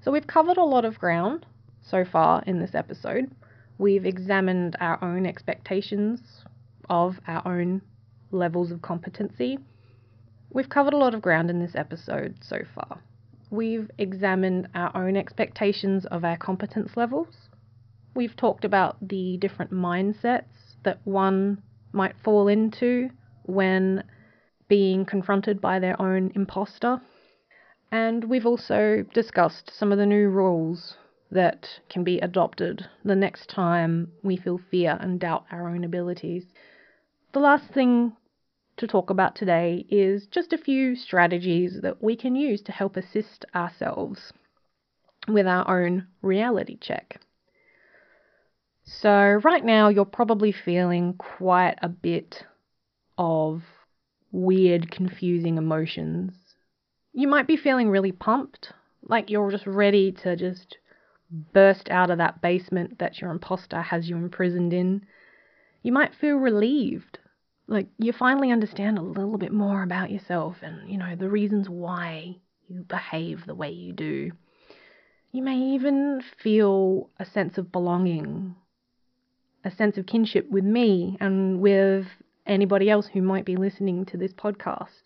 So, 0.03 0.11
we've 0.11 0.27
covered 0.27 0.59
a 0.59 0.65
lot 0.65 0.85
of 0.85 0.99
ground 0.99 1.47
so 1.81 2.05
far 2.05 2.43
in 2.47 2.61
this 2.61 2.75
episode. 2.75 3.31
We've 3.79 4.05
examined 4.05 4.77
our 4.81 5.03
own 5.03 5.25
expectations 5.25 6.21
of 6.91 7.19
our 7.27 7.47
own 7.47 7.81
levels 8.31 8.71
of 8.71 8.83
competency. 8.83 9.59
We've 10.51 10.69
covered 10.69 10.95
a 10.95 10.99
lot 10.99 11.15
of 11.15 11.23
ground 11.23 11.51
in 11.51 11.61
this 11.61 11.75
episode 11.75 12.37
so 12.41 12.61
far. 12.75 13.01
We've 13.51 13.91
examined 13.99 14.69
our 14.75 14.97
own 14.97 15.17
expectations 15.17 16.07
of 16.07 16.25
our 16.25 16.37
competence 16.37 16.97
levels. 16.97 17.49
We've 18.15 18.37
talked 18.37 18.65
about 18.65 18.97
the 19.07 19.37
different 19.37 19.73
mindsets 19.73 20.77
that 20.85 21.01
one 21.05 21.63
might 21.93 22.19
fall 22.23 22.49
into 22.49 23.11
when 23.45 24.05
being 24.69 25.05
confronted 25.05 25.61
by 25.61 25.79
their 25.79 26.01
own 26.01 26.33
imposter. 26.35 27.01
And 27.91 28.25
we've 28.25 28.47
also 28.47 29.05
discussed 29.15 29.71
some 29.75 29.93
of 29.93 29.99
the 29.99 30.07
new 30.07 30.29
rules 30.29 30.97
that 31.31 31.69
can 31.91 32.05
be 32.05 32.21
adopted 32.21 32.87
the 33.05 33.17
next 33.17 33.51
time 33.51 34.13
we 34.23 34.37
feel 34.37 34.59
fear 34.71 34.97
and 35.01 35.21
doubt 35.21 35.45
our 35.51 35.69
own 35.69 35.85
abilities. 35.85 36.45
The 37.33 37.41
last 37.41 37.69
thing 37.73 38.17
to 38.79 38.87
talk 38.87 39.11
about 39.11 39.35
today 39.35 39.85
is 39.89 40.27
just 40.27 40.53
a 40.53 40.59
few 40.59 40.97
strategies 40.97 41.81
that 41.83 42.03
we 42.03 42.17
can 42.17 42.35
use 42.35 42.63
to 42.63 42.73
help 42.73 42.97
assist 42.97 43.45
ourselves 43.55 44.33
with 45.27 45.47
our 45.47 45.69
own 45.69 46.07
reality 46.23 46.77
check. 46.81 47.21
So, 48.85 49.41
right 49.45 49.65
now, 49.65 49.89
you're 49.89 50.07
probably 50.07 50.51
feeling 50.51 51.15
quite 51.15 51.77
a 51.83 51.89
bit 51.89 52.45
of 53.19 53.63
weird, 54.33 54.91
confusing 54.91 55.59
emotions. 55.59 56.33
You 57.13 57.29
might 57.29 57.47
be 57.47 57.57
feeling 57.57 57.91
really 57.91 58.13
pumped, 58.13 58.73
like 59.03 59.29
you're 59.29 59.51
just 59.51 59.67
ready 59.67 60.13
to 60.23 60.37
just 60.37 60.79
burst 61.31 61.91
out 61.91 62.11
of 62.11 62.19
that 62.19 62.41
basement 62.41 62.99
that 62.99 63.21
your 63.21 63.31
imposter 63.31 63.83
has 63.83 64.09
you 64.09 64.17
imprisoned 64.17 64.73
in. 64.73 65.05
You 65.83 65.93
might 65.93 66.15
feel 66.15 66.37
relieved, 66.37 67.19
like 67.69 67.87
you 67.99 68.13
finally 68.13 68.51
understand 68.51 68.99
a 68.99 69.03
little 69.03 69.37
bit 69.37 69.53
more 69.53 69.83
about 69.83 70.11
yourself 70.11 70.57
and, 70.63 70.91
you 70.91 70.97
know, 70.97 71.15
the 71.15 71.29
reasons 71.29 71.69
why 71.69 72.37
you 72.67 72.81
behave 72.81 73.45
the 73.47 73.55
way 73.55 73.71
you 73.71 73.93
do. 73.93 74.33
You 75.33 75.43
may 75.43 75.59
even 75.59 76.23
feel 76.43 77.11
a 77.21 77.27
sense 77.27 77.59
of 77.59 77.71
belonging 77.71 78.57
a 79.65 79.71
sense 79.71 79.99
of 79.99 80.07
kinship 80.07 80.49
with 80.51 80.65
me 80.65 81.19
and 81.21 81.61
with 81.61 82.07
anybody 82.47 82.89
else 82.89 83.07
who 83.13 83.21
might 83.21 83.45
be 83.45 83.57
listening 83.57 84.07
to 84.07 84.17
this 84.17 84.33
podcast. 84.33 85.03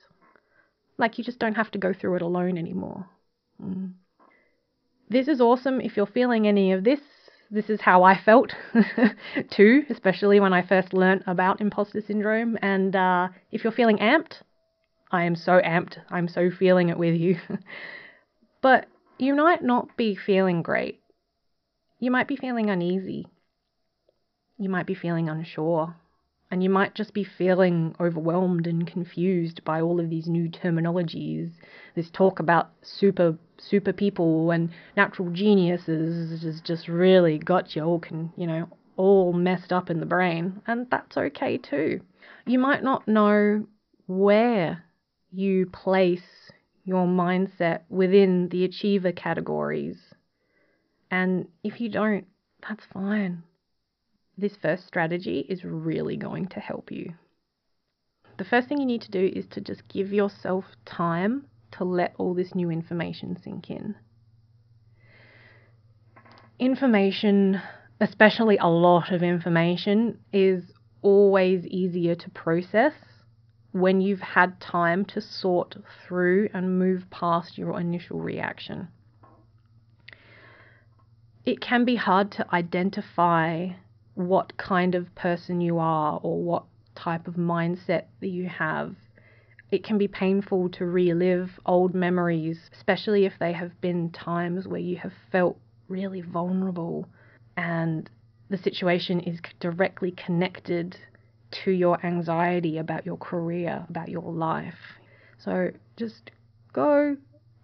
Like 0.98 1.18
you 1.18 1.24
just 1.24 1.40
don't 1.40 1.56
have 1.56 1.70
to 1.72 1.78
go 1.78 1.92
through 1.92 2.16
it 2.16 2.22
alone 2.22 2.56
anymore. 2.56 3.06
Mm. 3.60 3.94
This 5.08 5.26
is 5.26 5.40
awesome. 5.40 5.80
If 5.80 5.96
you're 5.96 6.06
feeling 6.06 6.46
any 6.46 6.72
of 6.72 6.84
this, 6.84 7.00
this 7.52 7.70
is 7.70 7.80
how 7.80 8.02
I 8.02 8.18
felt 8.18 8.52
too, 9.50 9.84
especially 9.90 10.40
when 10.40 10.52
I 10.52 10.62
first 10.62 10.92
learnt 10.92 11.22
about 11.26 11.60
imposter 11.60 12.00
syndrome. 12.00 12.58
And 12.60 12.96
uh, 12.96 13.28
if 13.52 13.62
you're 13.62 13.72
feeling 13.72 13.98
amped, 13.98 14.42
I 15.12 15.24
am 15.24 15.36
so 15.36 15.60
amped. 15.60 15.98
I'm 16.10 16.26
so 16.26 16.50
feeling 16.50 16.88
it 16.88 16.98
with 16.98 17.14
you. 17.14 17.38
but 18.62 18.86
you 19.18 19.34
might 19.36 19.62
not 19.62 19.96
be 19.96 20.16
feeling 20.16 20.62
great. 20.62 21.00
You 22.00 22.10
might 22.10 22.26
be 22.26 22.36
feeling 22.36 22.70
uneasy 22.70 23.28
you 24.62 24.68
might 24.68 24.86
be 24.86 24.94
feeling 24.94 25.28
unsure. 25.28 25.96
And 26.52 26.62
you 26.62 26.68
might 26.68 26.94
just 26.94 27.14
be 27.14 27.24
feeling 27.24 27.96
overwhelmed 27.98 28.66
and 28.66 28.86
confused 28.86 29.64
by 29.64 29.80
all 29.80 29.98
of 29.98 30.10
these 30.10 30.26
new 30.28 30.50
terminologies. 30.50 31.50
This 31.94 32.10
talk 32.10 32.40
about 32.40 32.70
super 32.82 33.38
super 33.56 33.94
people 33.94 34.50
and 34.50 34.68
natural 34.94 35.30
geniuses 35.30 36.42
has 36.42 36.60
just 36.60 36.88
really 36.88 37.38
got 37.38 37.74
you 37.74 37.82
all 37.82 37.98
can 37.98 38.30
you 38.36 38.46
know 38.46 38.68
all 38.98 39.32
messed 39.32 39.72
up 39.72 39.88
in 39.88 39.98
the 39.98 40.04
brain, 40.04 40.60
and 40.66 40.86
that's 40.90 41.16
okay 41.16 41.56
too. 41.56 42.02
You 42.46 42.58
might 42.58 42.82
not 42.82 43.08
know 43.08 43.66
where 44.06 44.84
you 45.30 45.64
place 45.64 46.52
your 46.84 47.06
mindset 47.06 47.80
within 47.88 48.50
the 48.50 48.64
achiever 48.64 49.12
categories. 49.12 49.96
And 51.10 51.48
if 51.64 51.80
you 51.80 51.88
don't, 51.88 52.26
that's 52.68 52.84
fine. 52.92 53.42
This 54.36 54.56
first 54.56 54.86
strategy 54.86 55.46
is 55.48 55.64
really 55.64 56.16
going 56.16 56.48
to 56.48 56.60
help 56.60 56.90
you. 56.90 57.14
The 58.38 58.44
first 58.44 58.68
thing 58.68 58.78
you 58.78 58.86
need 58.86 59.02
to 59.02 59.10
do 59.10 59.30
is 59.34 59.46
to 59.50 59.60
just 59.60 59.86
give 59.88 60.12
yourself 60.12 60.64
time 60.84 61.46
to 61.72 61.84
let 61.84 62.14
all 62.18 62.34
this 62.34 62.54
new 62.54 62.70
information 62.70 63.38
sink 63.42 63.70
in. 63.70 63.94
Information, 66.58 67.60
especially 68.00 68.56
a 68.56 68.68
lot 68.68 69.12
of 69.12 69.22
information, 69.22 70.18
is 70.32 70.72
always 71.02 71.66
easier 71.66 72.14
to 72.14 72.30
process 72.30 72.94
when 73.72 74.00
you've 74.00 74.20
had 74.20 74.60
time 74.60 75.04
to 75.04 75.20
sort 75.20 75.76
through 76.06 76.48
and 76.54 76.78
move 76.78 77.04
past 77.10 77.58
your 77.58 77.78
initial 77.78 78.20
reaction. 78.20 78.88
It 81.44 81.60
can 81.60 81.84
be 81.84 81.96
hard 81.96 82.30
to 82.32 82.54
identify 82.54 83.70
what 84.14 84.56
kind 84.56 84.94
of 84.94 85.14
person 85.14 85.60
you 85.60 85.78
are 85.78 86.20
or 86.22 86.42
what 86.42 86.64
type 86.94 87.26
of 87.26 87.34
mindset 87.34 88.04
that 88.20 88.28
you 88.28 88.48
have. 88.48 88.94
It 89.70 89.84
can 89.84 89.96
be 89.96 90.08
painful 90.08 90.68
to 90.70 90.84
relive 90.84 91.58
old 91.64 91.94
memories, 91.94 92.70
especially 92.74 93.24
if 93.24 93.32
they 93.38 93.52
have 93.52 93.80
been 93.80 94.10
times 94.10 94.68
where 94.68 94.80
you 94.80 94.96
have 94.96 95.12
felt 95.30 95.58
really 95.88 96.20
vulnerable 96.20 97.08
and 97.56 98.08
the 98.50 98.58
situation 98.58 99.20
is 99.20 99.40
directly 99.60 100.10
connected 100.10 100.96
to 101.64 101.70
your 101.70 102.04
anxiety 102.04 102.78
about 102.78 103.06
your 103.06 103.16
career, 103.16 103.84
about 103.88 104.08
your 104.08 104.30
life. 104.32 104.98
So 105.38 105.70
just 105.96 106.30
go 106.72 107.16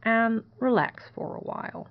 and 0.02 0.42
relax 0.60 1.04
for 1.14 1.36
a 1.36 1.40
while. 1.40 1.88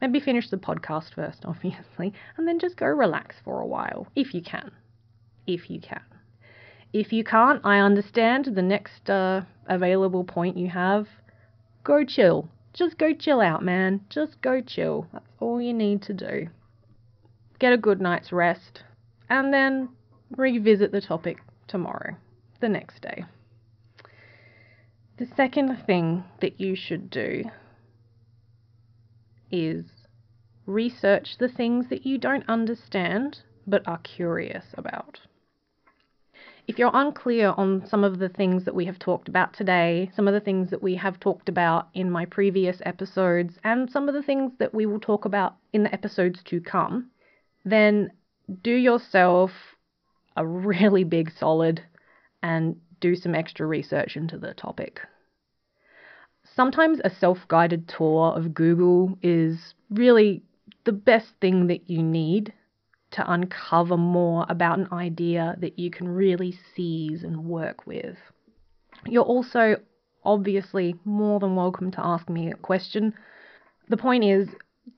Maybe 0.00 0.20
finish 0.20 0.48
the 0.48 0.56
podcast 0.56 1.14
first, 1.14 1.40
obviously, 1.44 2.12
and 2.36 2.48
then 2.48 2.58
just 2.58 2.76
go 2.76 2.86
relax 2.86 3.36
for 3.44 3.60
a 3.60 3.66
while, 3.66 4.06
if 4.14 4.34
you 4.34 4.42
can. 4.42 4.70
If 5.46 5.70
you 5.70 5.80
can. 5.80 6.02
If 6.92 7.12
you 7.12 7.22
can't, 7.22 7.60
I 7.64 7.78
understand 7.78 8.46
the 8.46 8.62
next 8.62 9.08
uh, 9.08 9.42
available 9.66 10.24
point 10.24 10.56
you 10.56 10.68
have. 10.68 11.06
Go 11.84 12.04
chill. 12.04 12.48
Just 12.72 12.98
go 12.98 13.12
chill 13.12 13.40
out, 13.40 13.62
man. 13.62 14.00
Just 14.10 14.40
go 14.40 14.60
chill. 14.60 15.06
That's 15.12 15.26
all 15.38 15.60
you 15.60 15.72
need 15.72 16.02
to 16.02 16.14
do. 16.14 16.48
Get 17.58 17.72
a 17.72 17.76
good 17.76 18.00
night's 18.00 18.32
rest, 18.32 18.82
and 19.28 19.52
then 19.52 19.90
revisit 20.36 20.92
the 20.92 21.00
topic 21.00 21.38
tomorrow, 21.68 22.16
the 22.60 22.68
next 22.68 23.02
day. 23.02 23.24
The 25.18 25.26
second 25.36 25.76
thing 25.86 26.24
that 26.40 26.60
you 26.60 26.74
should 26.74 27.10
do 27.10 27.44
is 29.50 29.84
research 30.66 31.36
the 31.38 31.48
things 31.48 31.88
that 31.88 32.06
you 32.06 32.18
don't 32.18 32.48
understand 32.48 33.38
but 33.66 33.86
are 33.86 33.98
curious 33.98 34.64
about. 34.74 35.20
If 36.66 36.78
you're 36.78 36.90
unclear 36.94 37.52
on 37.56 37.84
some 37.86 38.04
of 38.04 38.18
the 38.18 38.28
things 38.28 38.64
that 38.64 38.74
we 38.74 38.84
have 38.84 38.98
talked 38.98 39.28
about 39.28 39.52
today, 39.52 40.10
some 40.14 40.28
of 40.28 40.34
the 40.34 40.40
things 40.40 40.70
that 40.70 40.82
we 40.82 40.94
have 40.94 41.18
talked 41.18 41.48
about 41.48 41.88
in 41.94 42.10
my 42.10 42.26
previous 42.26 42.80
episodes, 42.84 43.58
and 43.64 43.90
some 43.90 44.08
of 44.08 44.14
the 44.14 44.22
things 44.22 44.52
that 44.58 44.72
we 44.72 44.86
will 44.86 45.00
talk 45.00 45.24
about 45.24 45.56
in 45.72 45.82
the 45.82 45.92
episodes 45.92 46.42
to 46.44 46.60
come, 46.60 47.10
then 47.64 48.12
do 48.62 48.72
yourself 48.72 49.50
a 50.36 50.46
really 50.72 51.02
big 51.02 51.32
solid 51.32 51.82
and 52.42 52.76
do 53.00 53.16
some 53.16 53.34
extra 53.34 53.66
research 53.66 54.16
into 54.16 54.38
the 54.38 54.54
topic. 54.54 55.00
Sometimes 56.54 57.00
a 57.04 57.10
self 57.10 57.46
guided 57.48 57.86
tour 57.88 58.32
of 58.36 58.54
Google 58.54 59.16
is 59.22 59.74
really 59.88 60.42
the 60.84 60.92
best 60.92 61.28
thing 61.40 61.68
that 61.68 61.88
you 61.88 62.02
need 62.02 62.52
to 63.12 63.30
uncover 63.30 63.96
more 63.96 64.46
about 64.48 64.78
an 64.78 64.88
idea 64.92 65.56
that 65.60 65.78
you 65.78 65.90
can 65.90 66.08
really 66.08 66.52
seize 66.74 67.22
and 67.22 67.44
work 67.44 67.86
with. 67.86 68.16
You're 69.06 69.24
also 69.24 69.76
obviously 70.24 70.96
more 71.04 71.40
than 71.40 71.56
welcome 71.56 71.90
to 71.92 72.04
ask 72.04 72.28
me 72.28 72.50
a 72.50 72.54
question. 72.54 73.14
The 73.88 73.96
point 73.96 74.24
is, 74.24 74.48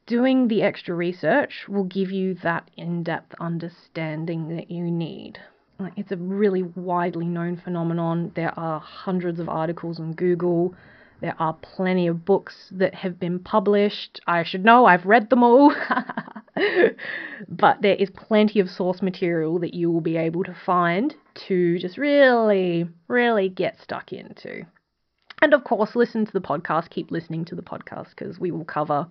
doing 0.06 0.48
the 0.48 0.62
extra 0.62 0.94
research 0.94 1.66
will 1.68 1.84
give 1.84 2.10
you 2.10 2.34
that 2.42 2.70
in 2.76 3.02
depth 3.02 3.34
understanding 3.40 4.56
that 4.56 4.70
you 4.70 4.90
need. 4.90 5.38
It's 5.96 6.12
a 6.12 6.16
really 6.16 6.62
widely 6.62 7.26
known 7.26 7.56
phenomenon. 7.56 8.32
There 8.34 8.56
are 8.58 8.80
hundreds 8.80 9.40
of 9.40 9.48
articles 9.48 9.98
on 9.98 10.12
Google. 10.12 10.74
There 11.22 11.36
are 11.38 11.54
plenty 11.54 12.08
of 12.08 12.24
books 12.24 12.68
that 12.72 12.96
have 12.96 13.20
been 13.20 13.38
published. 13.38 14.20
I 14.26 14.42
should 14.42 14.64
know, 14.64 14.86
I've 14.86 15.06
read 15.06 15.30
them 15.30 15.44
all. 15.44 15.72
but 17.48 17.80
there 17.80 17.94
is 17.94 18.10
plenty 18.10 18.58
of 18.58 18.68
source 18.68 19.00
material 19.00 19.60
that 19.60 19.72
you 19.72 19.88
will 19.88 20.00
be 20.00 20.16
able 20.16 20.42
to 20.42 20.52
find 20.66 21.14
to 21.46 21.78
just 21.78 21.96
really, 21.96 22.88
really 23.06 23.48
get 23.48 23.80
stuck 23.80 24.12
into. 24.12 24.66
And 25.40 25.54
of 25.54 25.62
course, 25.62 25.94
listen 25.94 26.26
to 26.26 26.32
the 26.32 26.40
podcast. 26.40 26.90
Keep 26.90 27.12
listening 27.12 27.44
to 27.44 27.54
the 27.54 27.62
podcast 27.62 28.10
because 28.10 28.40
we 28.40 28.50
will 28.50 28.64
cover 28.64 29.06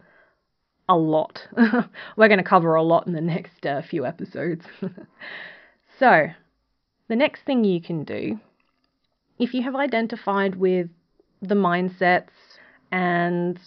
a 0.90 0.98
lot. 0.98 1.48
We're 1.56 2.28
going 2.28 2.40
to 2.40 2.44
cover 2.44 2.76
a 2.76 2.84
lot 2.84 3.08
in 3.08 3.14
the 3.14 3.22
next 3.22 3.66
uh, 3.66 3.84
few 3.84 4.06
episodes. 4.06 4.66
so, 5.98 6.28
the 7.08 7.16
next 7.16 7.46
thing 7.46 7.64
you 7.64 7.80
can 7.82 8.04
do, 8.04 8.38
if 9.40 9.54
you 9.54 9.64
have 9.64 9.76
identified 9.76 10.56
with 10.56 10.90
the 11.42 11.56
mindsets 11.56 12.30
and 12.92 13.60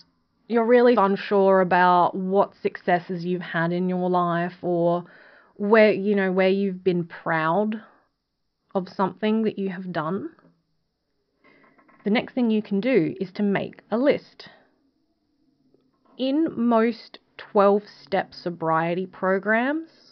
you're 0.48 0.66
really 0.66 0.94
unsure 0.96 1.60
about 1.60 2.14
what 2.14 2.54
successes 2.62 3.24
you've 3.24 3.42
had 3.42 3.72
in 3.72 3.88
your 3.88 4.10
life 4.10 4.54
or 4.62 5.04
where 5.56 5.92
you 5.92 6.14
know 6.14 6.30
where 6.30 6.48
you've 6.48 6.84
been 6.84 7.04
proud 7.04 7.80
of 8.74 8.88
something 8.88 9.42
that 9.42 9.58
you 9.58 9.70
have 9.70 9.92
done. 9.92 10.30
The 12.04 12.10
next 12.10 12.34
thing 12.34 12.50
you 12.50 12.60
can 12.60 12.80
do 12.80 13.14
is 13.20 13.32
to 13.32 13.42
make 13.42 13.80
a 13.90 13.96
list. 13.96 14.48
In 16.18 16.48
most 16.54 17.18
12 17.38 17.82
step 17.88 18.34
sobriety 18.34 19.06
programs, 19.06 20.03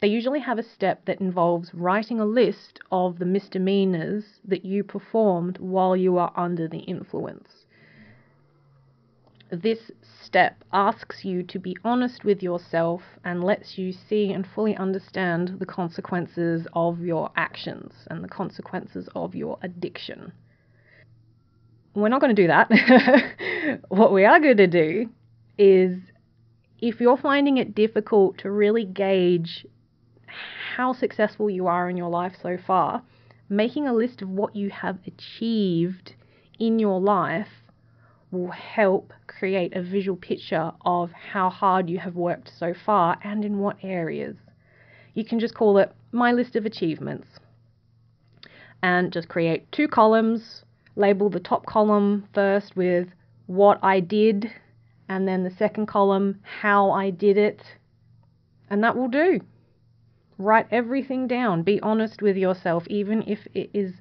they 0.00 0.08
usually 0.08 0.40
have 0.40 0.58
a 0.58 0.62
step 0.62 1.04
that 1.06 1.20
involves 1.20 1.74
writing 1.74 2.20
a 2.20 2.24
list 2.24 2.78
of 2.92 3.18
the 3.18 3.24
misdemeanors 3.24 4.24
that 4.44 4.64
you 4.64 4.84
performed 4.84 5.58
while 5.58 5.96
you 5.96 6.18
are 6.18 6.32
under 6.36 6.68
the 6.68 6.78
influence. 6.78 7.66
This 9.50 9.90
step 10.22 10.62
asks 10.72 11.24
you 11.24 11.42
to 11.44 11.58
be 11.58 11.76
honest 11.82 12.22
with 12.22 12.42
yourself 12.42 13.02
and 13.24 13.42
lets 13.42 13.78
you 13.78 13.92
see 13.92 14.30
and 14.30 14.46
fully 14.46 14.76
understand 14.76 15.56
the 15.58 15.66
consequences 15.66 16.66
of 16.74 17.00
your 17.00 17.30
actions 17.34 17.92
and 18.08 18.22
the 18.22 18.28
consequences 18.28 19.08
of 19.16 19.34
your 19.34 19.58
addiction. 19.62 20.32
We're 21.94 22.10
not 22.10 22.20
going 22.20 22.36
to 22.36 22.42
do 22.42 22.48
that. 22.48 23.80
what 23.88 24.12
we 24.12 24.24
are 24.24 24.38
going 24.38 24.58
to 24.58 24.66
do 24.66 25.08
is 25.56 25.98
if 26.78 27.00
you're 27.00 27.16
finding 27.16 27.56
it 27.56 27.74
difficult 27.74 28.38
to 28.38 28.50
really 28.50 28.84
gauge 28.84 29.66
how 30.78 30.92
successful 30.92 31.50
you 31.50 31.66
are 31.66 31.90
in 31.90 31.96
your 31.96 32.08
life 32.08 32.34
so 32.40 32.56
far, 32.56 33.02
making 33.48 33.88
a 33.88 33.92
list 33.92 34.22
of 34.22 34.28
what 34.28 34.54
you 34.54 34.70
have 34.70 34.96
achieved 35.08 36.14
in 36.60 36.78
your 36.78 37.00
life 37.00 37.48
will 38.30 38.52
help 38.52 39.12
create 39.26 39.74
a 39.74 39.82
visual 39.82 40.16
picture 40.16 40.70
of 40.84 41.10
how 41.10 41.50
hard 41.50 41.90
you 41.90 41.98
have 41.98 42.14
worked 42.14 42.48
so 42.56 42.72
far 42.72 43.18
and 43.24 43.44
in 43.44 43.58
what 43.58 43.76
areas. 43.82 44.36
You 45.14 45.24
can 45.24 45.40
just 45.40 45.52
call 45.52 45.78
it 45.78 45.92
My 46.12 46.30
List 46.30 46.54
of 46.54 46.64
Achievements 46.64 47.26
and 48.80 49.12
just 49.12 49.28
create 49.28 49.72
two 49.72 49.88
columns. 49.88 50.62
Label 50.94 51.28
the 51.28 51.40
top 51.40 51.66
column 51.66 52.28
first 52.32 52.76
with 52.76 53.08
what 53.46 53.80
I 53.82 53.98
did 53.98 54.52
and 55.08 55.26
then 55.26 55.42
the 55.42 55.50
second 55.50 55.86
column, 55.86 56.38
how 56.60 56.92
I 56.92 57.10
did 57.10 57.36
it, 57.36 57.62
and 58.70 58.84
that 58.84 58.96
will 58.96 59.08
do. 59.08 59.40
Write 60.38 60.68
everything 60.70 61.26
down. 61.26 61.62
Be 61.62 61.80
honest 61.80 62.22
with 62.22 62.36
yourself, 62.36 62.86
even 62.86 63.24
if 63.26 63.40
it 63.54 63.70
is 63.74 63.92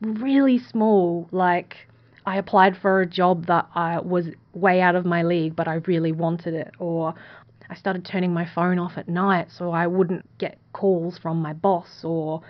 really 0.00 0.58
small, 0.58 1.28
like 1.32 1.88
I 2.24 2.36
applied 2.36 2.76
for 2.76 3.00
a 3.00 3.06
job 3.06 3.46
that 3.46 3.68
I 3.74 3.98
was 3.98 4.28
way 4.54 4.80
out 4.80 4.94
of 4.94 5.04
my 5.04 5.22
league, 5.24 5.56
but 5.56 5.66
I 5.66 5.74
really 5.86 6.12
wanted 6.12 6.54
it, 6.54 6.72
or 6.78 7.14
I 7.68 7.74
started 7.74 8.04
turning 8.04 8.32
my 8.32 8.44
phone 8.44 8.78
off 8.78 8.98
at 8.98 9.08
night 9.08 9.50
so 9.50 9.72
I 9.72 9.88
wouldn't 9.88 10.26
get 10.38 10.58
calls 10.72 11.18
from 11.18 11.42
my 11.42 11.52
boss, 11.52 12.04
or 12.04 12.42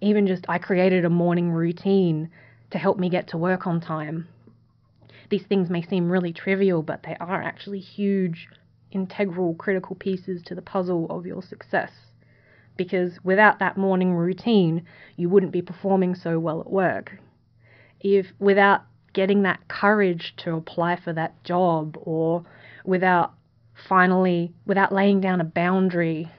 even 0.00 0.26
just 0.26 0.44
I 0.48 0.58
created 0.58 1.04
a 1.04 1.10
morning 1.10 1.50
routine 1.50 2.30
to 2.70 2.78
help 2.78 2.98
me 2.98 3.08
get 3.08 3.26
to 3.28 3.38
work 3.38 3.66
on 3.66 3.80
time. 3.80 4.28
These 5.30 5.46
things 5.46 5.68
may 5.68 5.82
seem 5.82 6.10
really 6.10 6.32
trivial, 6.32 6.82
but 6.82 7.02
they 7.02 7.16
are 7.18 7.42
actually 7.42 7.80
huge, 7.80 8.48
integral, 8.92 9.54
critical 9.54 9.96
pieces 9.96 10.42
to 10.44 10.54
the 10.54 10.62
puzzle 10.62 11.06
of 11.10 11.26
your 11.26 11.42
success. 11.42 11.90
Because 12.76 13.18
without 13.22 13.58
that 13.58 13.76
morning 13.76 14.14
routine, 14.14 14.84
you 15.16 15.28
wouldn't 15.28 15.52
be 15.52 15.62
performing 15.62 16.14
so 16.14 16.38
well 16.38 16.60
at 16.60 16.70
work. 16.70 17.18
If 18.00 18.26
without 18.38 18.82
getting 19.12 19.42
that 19.42 19.68
courage 19.68 20.34
to 20.38 20.54
apply 20.54 20.96
for 20.96 21.12
that 21.12 21.42
job 21.44 21.96
or 22.00 22.44
without 22.84 23.32
finally, 23.88 24.52
without 24.66 24.92
laying 24.92 25.20
down 25.20 25.40
a 25.40 25.44
boundary 25.44 26.30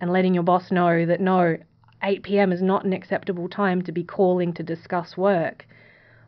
and 0.00 0.12
letting 0.12 0.34
your 0.34 0.42
boss 0.42 0.70
know 0.70 1.04
that 1.06 1.20
no, 1.20 1.56
8 2.02 2.22
p.m. 2.22 2.52
is 2.52 2.62
not 2.62 2.84
an 2.84 2.92
acceptable 2.92 3.48
time 3.48 3.82
to 3.82 3.92
be 3.92 4.02
calling 4.02 4.52
to 4.54 4.62
discuss 4.62 5.16
work, 5.16 5.66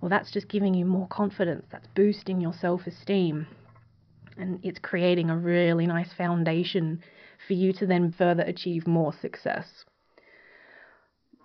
well, 0.01 0.09
that's 0.09 0.31
just 0.31 0.49
giving 0.49 0.75
you 0.75 0.85
more 0.85 1.07
confidence. 1.07 1.65
That's 1.71 1.87
boosting 1.95 2.41
your 2.41 2.53
self 2.53 2.87
esteem. 2.87 3.47
And 4.37 4.61
it's 4.63 4.79
creating 4.79 5.31
a 5.31 5.37
really 5.37 5.87
nice 5.87 6.13
foundation 6.13 7.03
for 7.47 7.53
you 7.55 7.73
to 7.75 7.87
then 7.87 8.13
further 8.13 8.43
achieve 8.43 8.87
more 8.87 9.13
success. 9.13 9.85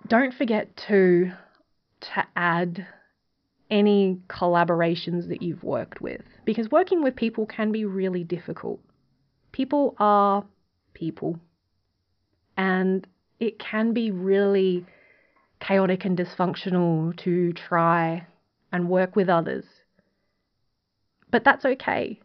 Don't 0.07 0.33
forget 0.33 0.75
to 0.87 1.31
to 1.99 2.27
add 2.35 2.85
any 3.69 4.21
collaborations 4.29 5.27
that 5.29 5.41
you've 5.41 5.63
worked 5.63 5.99
with 5.99 6.21
because 6.45 6.69
working 6.71 7.03
with 7.03 7.15
people 7.15 7.45
can 7.45 7.71
be 7.71 7.85
really 7.85 8.23
difficult. 8.23 8.79
People 9.51 9.95
are 9.99 10.45
people 10.93 11.39
and 12.55 13.07
it 13.39 13.59
can 13.59 13.93
be 13.93 14.11
really 14.11 14.85
chaotic 15.59 16.05
and 16.05 16.17
dysfunctional 16.17 17.15
to 17.17 17.51
try 17.53 18.25
and 18.71 18.89
work 18.89 19.15
with 19.15 19.29
others. 19.29 19.65
But 21.29 21.43
that's 21.43 21.65
okay 21.65 22.19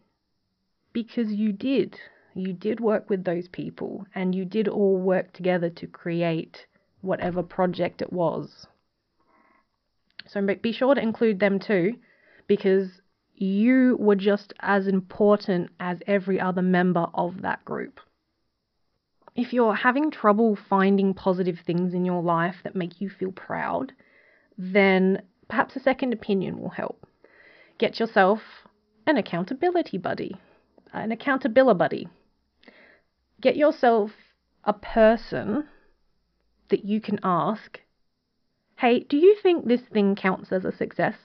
because 0.93 1.31
you 1.31 1.51
did. 1.51 1.99
You 2.35 2.53
did 2.53 2.79
work 2.79 3.09
with 3.09 3.23
those 3.23 3.47
people 3.47 4.05
and 4.15 4.33
you 4.33 4.45
did 4.45 4.67
all 4.67 4.97
work 4.97 5.33
together 5.33 5.69
to 5.69 5.87
create 5.87 6.65
whatever 7.01 7.43
project 7.43 8.01
it 8.01 8.11
was. 8.11 8.67
So 10.27 10.41
be 10.61 10.71
sure 10.71 10.95
to 10.95 11.01
include 11.01 11.39
them 11.39 11.59
too 11.59 11.95
because 12.47 13.01
you 13.35 13.97
were 13.99 14.15
just 14.15 14.53
as 14.59 14.87
important 14.87 15.69
as 15.79 15.99
every 16.07 16.39
other 16.39 16.61
member 16.61 17.07
of 17.13 17.41
that 17.41 17.63
group. 17.65 17.99
If 19.35 19.51
you're 19.51 19.75
having 19.75 20.11
trouble 20.11 20.55
finding 20.55 21.13
positive 21.13 21.59
things 21.65 21.93
in 21.93 22.05
your 22.05 22.21
life 22.21 22.57
that 22.63 22.75
make 22.75 23.01
you 23.01 23.09
feel 23.09 23.31
proud, 23.31 23.91
then 24.57 25.23
perhaps 25.47 25.75
a 25.75 25.79
second 25.79 26.13
opinion 26.13 26.59
will 26.59 26.69
help. 26.69 27.07
Get 27.79 27.99
yourself 27.99 28.39
an 29.07 29.17
accountability 29.17 29.97
buddy, 29.97 30.35
an 30.93 31.11
accountability 31.11 31.77
buddy. 31.77 32.07
Get 33.43 33.57
yourself 33.57 34.11
a 34.63 34.71
person 34.71 35.67
that 36.69 36.85
you 36.85 37.01
can 37.01 37.19
ask, 37.23 37.81
hey, 38.77 39.01
do 39.01 39.17
you 39.17 39.35
think 39.43 39.67
this 39.67 39.81
thing 39.81 40.15
counts 40.15 40.53
as 40.53 40.63
a 40.63 40.71
success? 40.71 41.15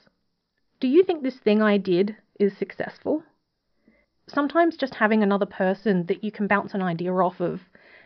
Do 0.80 0.88
you 0.88 1.04
think 1.04 1.22
this 1.22 1.38
thing 1.38 1.62
I 1.62 1.78
did 1.78 2.16
is 2.40 2.56
successful? 2.58 3.22
Sometimes 4.26 4.76
just 4.76 4.96
having 4.96 5.22
another 5.22 5.46
person 5.46 6.06
that 6.06 6.24
you 6.24 6.32
can 6.32 6.48
bounce 6.48 6.74
an 6.74 6.82
idea 6.82 7.14
off 7.14 7.40
of 7.40 7.60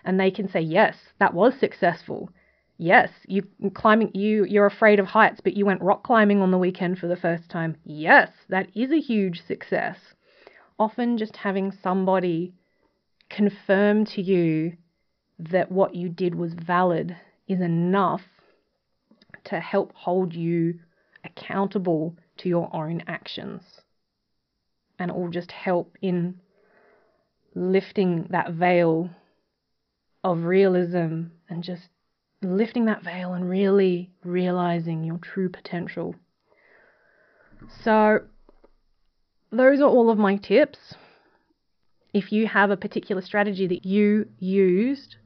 and 0.05 0.21
they 0.21 0.31
can 0.31 0.47
say, 0.47 0.61
yes, 0.61 0.95
that 1.19 1.33
was 1.33 1.55
successful. 1.59 2.29
Yes, 2.77 3.09
you 3.27 3.45
climbing 3.73 4.11
you 4.13 4.45
you're 4.45 4.67
afraid 4.67 5.01
of 5.01 5.07
heights, 5.07 5.41
but 5.43 5.57
you 5.57 5.65
went 5.65 5.81
rock 5.81 6.05
climbing 6.05 6.43
on 6.43 6.51
the 6.51 6.59
weekend 6.59 6.99
for 6.99 7.07
the 7.07 7.17
first 7.17 7.49
time. 7.49 7.77
Yes, 7.83 8.29
that 8.51 8.69
is 8.75 8.93
a 8.93 9.01
huge 9.01 9.41
success. 9.41 9.97
Often 10.79 11.17
just 11.17 11.37
having 11.37 11.73
somebody 11.73 12.53
confirm 13.33 14.05
to 14.05 14.23
you 14.23 14.77
that 15.39 15.73
what 15.73 15.95
you 15.95 16.09
did 16.09 16.35
was 16.35 16.55
valid 16.55 17.17
is 17.49 17.61
enough 17.61 18.23
to 19.45 19.59
help 19.59 19.93
hold 19.95 20.35
you 20.35 20.79
accountable 21.25 22.17
to 22.39 22.49
your 22.49 22.75
own 22.75 23.03
actions. 23.07 23.63
And 24.99 25.11
it 25.11 25.17
will 25.17 25.31
just 25.31 25.51
help 25.51 25.97
in 26.01 26.41
lifting 27.55 28.27
that 28.31 28.53
veil 28.53 29.11
of 30.23 30.45
realism 30.45 31.25
and 31.49 31.63
just 31.63 31.89
lifting 32.43 32.85
that 32.87 33.03
veil 33.03 33.33
and 33.33 33.49
really 33.49 34.11
realizing 34.25 35.05
your 35.05 35.19
true 35.19 35.49
potential. 35.49 36.15
So, 37.85 38.21
those 39.51 39.81
are 39.81 39.89
all 39.89 40.11
of 40.11 40.19
my 40.19 40.37
tips. 40.37 40.95
If 42.13 42.33
you 42.33 42.47
have 42.47 42.71
a 42.71 42.77
particular 42.77 43.23
strategy 43.23 43.67
that 43.67 43.87
you 43.87 44.29
used 44.39 45.17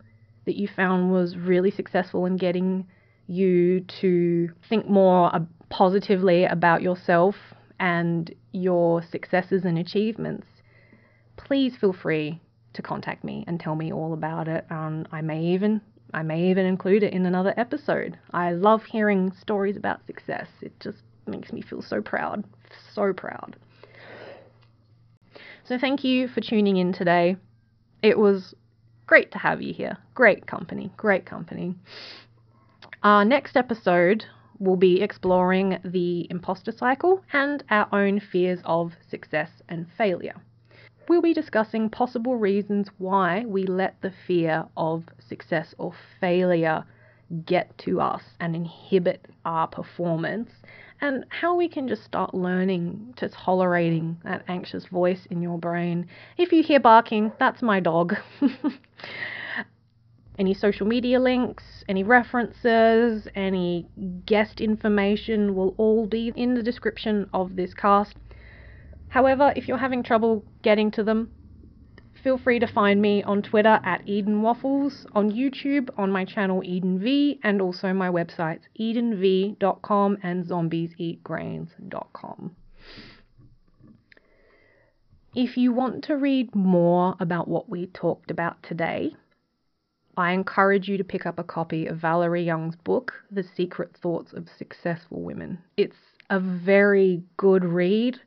that 0.45 0.57
you 0.57 0.68
found 0.68 1.12
was 1.12 1.37
really 1.37 1.70
successful 1.70 2.26
in 2.26 2.37
getting 2.37 2.87
you 3.26 3.80
to 4.01 4.51
think 4.68 4.89
more 4.89 5.30
positively 5.68 6.45
about 6.45 6.82
yourself 6.82 7.34
and 7.80 8.32
your 8.53 9.03
successes 9.03 9.64
and 9.64 9.78
achievements, 9.78 10.47
please 11.37 11.76
feel 11.76 11.93
free 11.93 12.41
to 12.74 12.82
contact 12.82 13.24
me 13.24 13.45
and 13.49 13.59
tell 13.59 13.74
me 13.74 13.93
all 13.93 14.12
about 14.12 14.47
it. 14.47 14.64
Um, 14.70 15.07
I 15.11 15.22
may 15.22 15.43
even 15.43 15.80
I 16.14 16.22
may 16.22 16.51
even 16.51 16.66
include 16.66 17.03
it 17.03 17.12
in 17.12 17.26
another 17.26 17.53
episode. 17.57 18.16
I 18.32 18.53
love 18.53 18.84
hearing 18.84 19.32
stories 19.32 19.76
about 19.76 20.07
success. 20.07 20.47
It 20.62 20.78
just 20.78 20.99
makes 21.26 21.53
me 21.53 21.61
feel 21.62 21.82
so 21.82 22.01
proud, 22.01 22.45
so 22.95 23.12
proud. 23.12 23.57
So 25.67 25.79
thank 25.79 26.05
you 26.05 26.29
for 26.29 26.41
tuning 26.41 26.77
in 26.77 26.93
today. 26.93 27.37
It 28.03 28.19
was 28.19 28.55
great 29.07 29.33
to 29.33 29.39
have 29.39 29.61
you 29.61 29.75
here. 29.75 29.97
Great 30.14 30.47
company, 30.47 30.93
great 30.97 31.27
company. 31.27 31.75
Our 33.03 33.25
next 33.25 33.57
episode 33.57 34.25
will 34.59 34.77
be 34.77 35.03
exploring 35.03 35.79
the 35.85 36.27
imposter 36.31 36.73
cycle 36.73 37.23
and 37.33 37.62
our 37.71 37.89
own 37.93 38.21
fears 38.21 38.61
of 38.64 38.93
success 39.11 39.51
and 39.69 39.87
failure 39.99 40.35
we'll 41.09 41.23
be 41.23 41.35
discussing 41.35 41.89
possible 41.89 42.37
reasons 42.37 42.89
why 42.99 43.45
we 43.47 43.64
let 43.64 44.01
the 44.03 44.12
fear 44.27 44.64
of 44.77 45.05
success 45.29 45.75
or 45.79 45.93
failure 46.21 46.85
get 47.45 47.77
to 47.79 48.01
us 48.01 48.23
and 48.41 48.55
inhibit 48.55 49.27
our 49.45 49.67
performance, 49.67 50.51
and 51.01 51.24
how 51.28 51.55
we 51.55 51.68
can 51.68 51.88
just 51.88 52.05
start 52.05 52.34
learning 52.34 53.14
to 53.16 53.28
tolerating 53.28 54.18
that 54.24 54.44
anxious 54.49 54.86
voice 54.86 55.26
in 55.30 55.42
your 55.42 55.59
brain. 55.59 56.07
If 56.36 56.53
you 56.53 56.62
hear 56.62 56.80
barking, 56.80 57.32
that's 57.38 57.62
my 57.62 57.80
dog. 57.80 58.14
any 60.38 60.55
social 60.55 60.86
media 60.86 61.20
links, 61.20 61.84
any 61.88 62.03
references, 62.03 63.28
any 63.34 63.86
guest 64.26 64.61
information 64.61 65.55
will 65.55 65.74
all 65.76 66.07
be 66.07 66.32
in 66.36 66.55
the 66.55 66.62
description 66.62 67.28
of 67.32 67.57
this 67.57 67.74
cast. 67.74 68.16
However, 69.09 69.53
if 69.57 69.68
you're 69.68 69.78
having 69.78 70.03
trouble 70.03 70.44
getting 70.62 70.90
to 70.92 71.05
them, 71.05 71.30
feel 72.27 72.39
free 72.39 72.59
to 72.59 72.66
find 72.66 73.01
me 73.01 73.22
on 73.22 73.41
Twitter 73.41 73.79
at 73.85 74.03
Eden 74.05 74.43
Waffles, 74.43 75.07
on 75.12 75.31
YouTube 75.31 75.91
on 75.97 76.11
my 76.11 76.24
channel 76.24 76.61
Eden 76.64 76.99
V, 76.99 77.39
and 77.45 77.62
also 77.62 77.93
my 77.93 78.09
websites 78.09 78.62
edenv.com 78.81 80.18
and 80.24 80.45
zombieseatgrains.com. 80.45 82.57
If 85.37 85.57
you 85.57 85.72
want 85.72 86.03
to 86.03 86.16
read 86.16 86.53
more 86.53 87.14
about 87.20 87.47
what 87.47 87.68
we 87.68 87.87
talked 87.87 88.33
about 88.33 88.61
today, 88.61 89.14
I 90.16 90.33
encourage 90.33 90.89
you 90.89 90.99
to 90.99 91.05
pick 91.05 91.27
up 91.27 91.39
a 91.39 91.45
copy 91.45 91.87
of 91.87 91.99
Valerie 91.99 92.43
Young's 92.43 92.74
book, 92.74 93.12
The 93.31 93.45
Secret 93.57 93.97
Thoughts 94.03 94.33
of 94.33 94.49
Successful 94.59 95.22
Women. 95.22 95.59
It's 95.77 95.95
a 96.29 96.41
very 96.41 97.22
good 97.37 97.64
read 97.64 98.18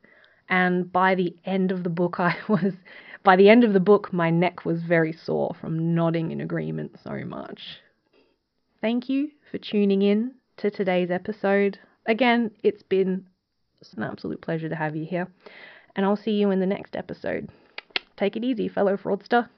and 0.50 0.92
by 0.92 1.14
the 1.14 1.34
end 1.44 1.70
of 1.70 1.84
the 1.84 1.90
book 1.90 2.16
I 2.18 2.36
was 2.48 2.74
by 3.22 3.36
the 3.36 3.48
end 3.48 3.64
of 3.64 3.72
the 3.72 3.80
book 3.80 4.12
my 4.12 4.30
neck 4.30 4.64
was 4.64 4.82
very 4.82 5.12
sore 5.12 5.54
from 5.60 5.94
nodding 5.94 6.30
in 6.30 6.40
agreement 6.40 6.98
so 7.02 7.24
much. 7.24 7.78
Thank 8.80 9.08
you 9.08 9.30
for 9.50 9.58
tuning 9.58 10.02
in 10.02 10.34
to 10.56 10.70
today's 10.70 11.10
episode. 11.10 11.78
Again, 12.06 12.50
it's 12.62 12.82
been 12.82 13.26
an 13.96 14.02
absolute 14.02 14.40
pleasure 14.40 14.68
to 14.68 14.76
have 14.76 14.96
you 14.96 15.04
here, 15.04 15.28
and 15.96 16.04
I'll 16.04 16.16
see 16.16 16.32
you 16.32 16.50
in 16.50 16.60
the 16.60 16.66
next 16.66 16.96
episode. 16.96 17.48
Take 18.16 18.36
it 18.36 18.44
easy, 18.44 18.68
fellow 18.68 18.96
fraudster. 18.96 19.48